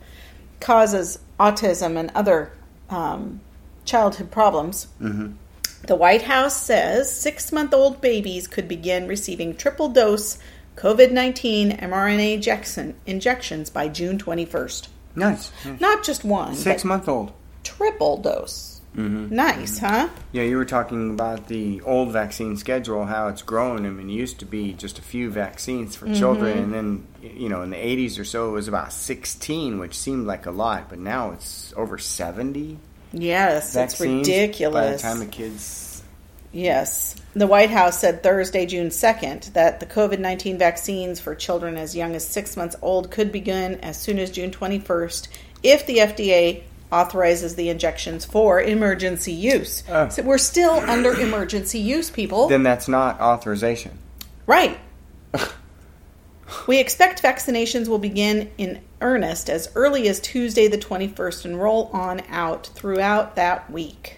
causes 0.60 1.18
autism 1.38 1.96
and 1.98 2.10
other 2.14 2.52
um, 2.90 3.40
childhood 3.84 4.30
problems. 4.30 4.86
The 5.86 5.96
White 5.96 6.22
House 6.22 6.60
says 6.60 7.14
six 7.14 7.52
month 7.52 7.72
old 7.72 8.00
babies 8.00 8.46
could 8.46 8.68
begin 8.68 9.08
receiving 9.08 9.56
triple 9.56 9.88
dose 9.88 10.38
COVID 10.76 11.10
19 11.10 11.76
mRNA 11.78 12.94
injections 13.06 13.70
by 13.70 13.88
June 13.88 14.18
21st. 14.18 14.88
Nice. 15.14 15.50
Not 15.80 16.04
just 16.04 16.24
one, 16.24 16.54
Six 16.54 16.84
month 16.84 17.08
old. 17.08 17.32
triple 17.64 18.18
dose. 18.18 18.80
Mm-hmm. 18.96 19.34
Nice, 19.34 19.78
mm-hmm. 19.78 19.86
huh? 19.86 20.08
Yeah, 20.32 20.42
you 20.42 20.56
were 20.56 20.64
talking 20.64 21.10
about 21.10 21.46
the 21.46 21.80
old 21.82 22.10
vaccine 22.10 22.56
schedule, 22.56 23.04
how 23.04 23.28
it's 23.28 23.42
grown. 23.42 23.86
I 23.86 23.90
mean, 23.90 24.10
it 24.10 24.12
used 24.12 24.40
to 24.40 24.46
be 24.46 24.72
just 24.72 24.98
a 24.98 25.02
few 25.02 25.30
vaccines 25.30 25.94
for 25.94 26.06
mm-hmm. 26.06 26.14
children, 26.14 26.58
and 26.58 26.74
then, 26.74 27.06
you 27.22 27.48
know, 27.48 27.62
in 27.62 27.70
the 27.70 27.76
80s 27.76 28.18
or 28.18 28.24
so, 28.24 28.48
it 28.48 28.52
was 28.52 28.66
about 28.66 28.92
16, 28.92 29.78
which 29.78 29.94
seemed 29.94 30.26
like 30.26 30.46
a 30.46 30.50
lot, 30.50 30.88
but 30.88 30.98
now 30.98 31.30
it's 31.32 31.72
over 31.76 31.98
70 31.98 32.78
Yes, 33.12 33.72
that's 33.72 34.00
ridiculous. 34.00 34.74
By 34.74 34.92
the 34.92 34.98
time 34.98 35.18
the 35.18 35.26
kids. 35.26 35.87
Yes. 36.52 37.14
The 37.34 37.46
White 37.46 37.70
House 37.70 38.00
said 38.00 38.22
Thursday, 38.22 38.66
June 38.66 38.88
2nd, 38.88 39.52
that 39.52 39.80
the 39.80 39.86
COVID 39.86 40.18
19 40.18 40.58
vaccines 40.58 41.20
for 41.20 41.34
children 41.34 41.76
as 41.76 41.94
young 41.94 42.14
as 42.14 42.26
six 42.26 42.56
months 42.56 42.76
old 42.82 43.10
could 43.10 43.30
begin 43.30 43.76
as 43.80 44.00
soon 44.00 44.18
as 44.18 44.30
June 44.30 44.50
21st 44.50 45.28
if 45.62 45.86
the 45.86 45.98
FDA 45.98 46.62
authorizes 46.90 47.54
the 47.54 47.68
injections 47.68 48.24
for 48.24 48.60
emergency 48.62 49.32
use. 49.32 49.82
Oh. 49.88 50.08
So 50.08 50.22
we're 50.22 50.38
still 50.38 50.74
under 50.74 51.12
emergency 51.12 51.80
use, 51.80 52.10
people. 52.10 52.48
Then 52.48 52.62
that's 52.62 52.88
not 52.88 53.20
authorization. 53.20 53.98
Right. 54.46 54.78
we 56.66 56.78
expect 56.78 57.22
vaccinations 57.22 57.88
will 57.88 57.98
begin 57.98 58.50
in 58.56 58.80
earnest 59.00 59.50
as 59.50 59.70
early 59.74 60.08
as 60.08 60.18
Tuesday 60.20 60.68
the 60.68 60.78
21st 60.78 61.44
and 61.44 61.60
roll 61.60 61.90
on 61.92 62.22
out 62.28 62.68
throughout 62.68 63.36
that 63.36 63.70
week. 63.70 64.17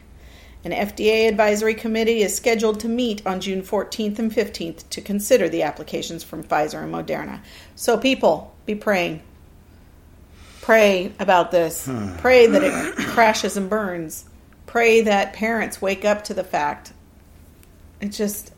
An 0.63 0.73
FDA 0.73 1.27
advisory 1.29 1.75
committee 1.75 2.23
is 2.23 2.37
scheduled 2.37 2.81
to 2.81 2.89
meet 2.89 3.27
on 3.27 3.41
June 3.41 3.63
14th 3.63 4.19
and 4.19 4.31
15th 4.31 4.89
to 4.91 5.01
consider 5.01 5.49
the 5.49 5.63
applications 5.63 6.23
from 6.23 6.45
Pfizer 6.45 6.83
and 6.83 6.93
Moderna. 6.93 7.41
So, 7.77 7.97
people, 7.97 8.55
be 8.67 8.75
praying. 8.75 9.23
Pray 10.61 11.13
about 11.19 11.51
this. 11.51 11.87
Hmm. 11.87 12.15
Pray 12.17 12.47
that 12.47 12.63
it 12.63 12.97
crashes 13.09 13.57
and 13.57 13.71
burns. 13.71 14.27
Pray 14.67 15.01
that 15.03 15.33
parents 15.33 15.81
wake 15.81 16.05
up 16.05 16.25
to 16.25 16.35
the 16.35 16.45
fact. 16.45 16.93
It's 18.03 18.19
just, 18.19 18.53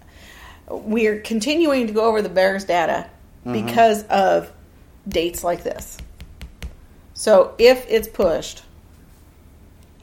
we're 0.68 1.20
continuing 1.20 1.86
to 1.86 1.92
go 1.92 2.04
over 2.04 2.20
the 2.20 2.28
VAERS 2.28 2.66
data 2.66 3.08
mm-hmm. 3.46 3.52
because 3.52 4.02
of 4.04 4.52
dates 5.08 5.44
like 5.44 5.62
this. 5.62 5.98
So 7.14 7.54
if 7.58 7.86
it's 7.88 8.08
pushed 8.08 8.62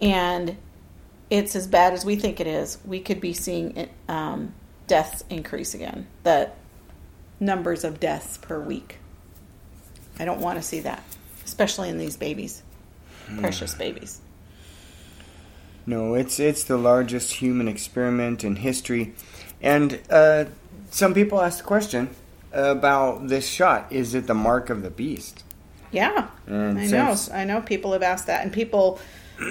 and 0.01 0.55
it's 1.29 1.55
as 1.55 1.67
bad 1.67 1.93
as 1.93 2.03
we 2.03 2.15
think 2.15 2.39
it 2.39 2.47
is, 2.47 2.77
we 2.85 2.99
could 2.99 3.21
be 3.21 3.33
seeing 3.33 3.75
it, 3.77 3.91
um, 4.07 4.53
deaths 4.87 5.23
increase 5.29 5.73
again. 5.73 6.07
The 6.23 6.49
numbers 7.39 7.83
of 7.83 7.99
deaths 7.99 8.37
per 8.37 8.59
week. 8.59 8.97
I 10.19 10.25
don't 10.25 10.41
want 10.41 10.57
to 10.57 10.63
see 10.63 10.81
that, 10.81 11.03
especially 11.45 11.89
in 11.89 11.97
these 11.97 12.17
babies, 12.17 12.63
precious 13.37 13.73
babies. 13.75 14.19
No, 15.85 16.13
it's 16.13 16.39
it's 16.39 16.63
the 16.65 16.77
largest 16.77 17.33
human 17.33 17.67
experiment 17.67 18.43
in 18.43 18.57
history, 18.57 19.13
and 19.61 20.01
uh, 20.09 20.45
some 20.91 21.13
people 21.13 21.41
ask 21.41 21.59
the 21.59 21.63
question 21.63 22.09
about 22.51 23.29
this 23.29 23.47
shot: 23.47 23.87
Is 23.91 24.13
it 24.13 24.27
the 24.27 24.33
mark 24.33 24.69
of 24.69 24.81
the 24.81 24.89
beast? 24.89 25.43
Yeah, 25.91 26.27
And 26.45 26.77
I 26.77 26.85
know. 26.85 27.15
I 27.33 27.45
know 27.45 27.61
people 27.61 27.93
have 27.93 28.03
asked 28.03 28.27
that, 28.27 28.43
and 28.43 28.53
people 28.53 28.99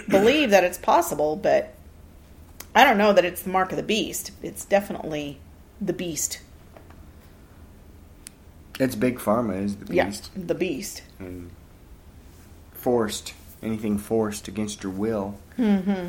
believe 0.08 0.50
that 0.50 0.64
it's 0.64 0.78
possible, 0.78 1.36
but 1.36 1.74
I 2.74 2.84
don't 2.84 2.98
know 2.98 3.12
that 3.12 3.24
it's 3.24 3.42
the 3.42 3.50
mark 3.50 3.70
of 3.70 3.76
the 3.76 3.82
beast. 3.82 4.32
It's 4.42 4.64
definitely 4.64 5.38
the 5.80 5.92
beast. 5.92 6.40
It's 8.78 8.94
big 8.94 9.18
pharma 9.18 9.62
is 9.62 9.76
the 9.76 9.86
beast. 9.86 10.30
Yeah, 10.36 10.44
the 10.46 10.54
beast. 10.54 11.02
And 11.18 11.50
forced 12.72 13.34
anything 13.62 13.98
forced 13.98 14.48
against 14.48 14.82
your 14.82 14.92
will. 14.92 15.38
Mm-hmm. 15.58 16.08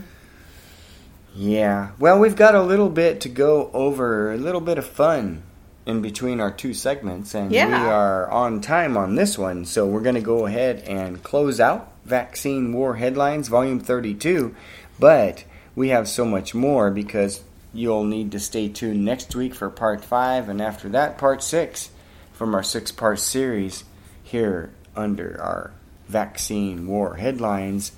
Yeah. 1.35 1.91
Well, 1.97 2.19
we've 2.19 2.35
got 2.35 2.55
a 2.55 2.61
little 2.61 2.89
bit 2.89 3.21
to 3.21 3.29
go 3.29 3.69
over, 3.73 4.31
a 4.31 4.37
little 4.37 4.61
bit 4.61 4.77
of 4.77 4.85
fun 4.85 5.43
in 5.89 6.01
between 6.01 6.39
our 6.39 6.51
two 6.51 6.73
segments, 6.73 7.33
and 7.33 7.51
Yeah. 7.51 7.67
we 7.67 7.89
are 7.89 8.29
on 8.29 8.61
time 8.61 8.95
on 8.95 9.15
this 9.15 9.37
one, 9.37 9.65
so 9.65 9.87
we're 9.87 10.01
going 10.01 10.15
to 10.15 10.21
go 10.21 10.45
ahead 10.45 10.83
and 10.85 11.21
close 11.23 11.59
out 11.59 11.91
Vaccine 12.05 12.71
War 12.71 12.95
Headlines, 12.95 13.47
Volume 13.47 13.79
32. 13.79 14.55
But 14.99 15.43
we 15.75 15.89
have 15.89 16.07
so 16.07 16.25
much 16.25 16.53
more 16.53 16.91
because 16.91 17.41
you'll 17.73 18.03
need 18.03 18.31
to 18.33 18.39
stay 18.39 18.69
tuned 18.69 19.03
next 19.03 19.35
week 19.35 19.55
for 19.55 19.69
Part 19.69 20.05
5, 20.05 20.47
and 20.47 20.61
after 20.61 20.87
that, 20.89 21.17
Part 21.17 21.41
6 21.43 21.89
from 22.33 22.53
our 22.55 22.63
six 22.63 22.91
part 22.91 23.19
series 23.19 23.83
here 24.23 24.69
under 24.95 25.37
our 25.41 25.71
Vaccine 26.07 26.87
War 26.87 27.15
Headlines 27.15 27.91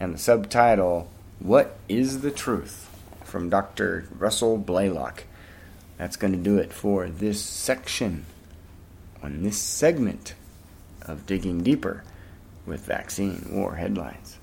and 0.00 0.14
the 0.14 0.18
subtitle 0.18 1.08
What 1.38 1.76
is 1.88 2.22
the 2.22 2.30
Truth? 2.30 2.80
from 3.22 3.50
Dr. 3.50 4.06
Russell 4.18 4.56
Blaylock. 4.58 5.24
That's 5.96 6.16
going 6.16 6.32
to 6.32 6.38
do 6.38 6.58
it 6.58 6.72
for 6.72 7.08
this 7.08 7.40
section 7.40 8.24
on 9.22 9.42
this 9.42 9.58
segment 9.58 10.34
of 11.02 11.26
Digging 11.26 11.62
Deeper 11.62 12.02
with 12.66 12.84
Vaccine 12.84 13.46
War 13.50 13.76
Headlines. 13.76 14.38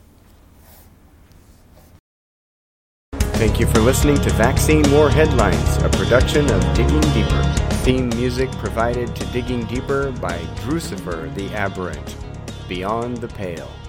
Thank 3.42 3.60
you 3.60 3.66
for 3.66 3.80
listening 3.80 4.18
to 4.18 4.30
Vaccine 4.34 4.90
War 4.92 5.10
Headlines, 5.10 5.78
a 5.78 5.90
production 5.90 6.50
of 6.52 6.62
Digging 6.76 7.02
Deeper. 7.14 7.44
Theme 7.84 8.10
music 8.10 8.52
provided 8.52 9.16
to 9.16 9.26
Digging 9.32 9.66
Deeper 9.66 10.12
by 10.12 10.38
Drucifer 10.62 11.34
the 11.34 11.50
Aberrant. 11.56 12.16
Beyond 12.70 13.18
the 13.18 13.28
Pale. 13.30 13.81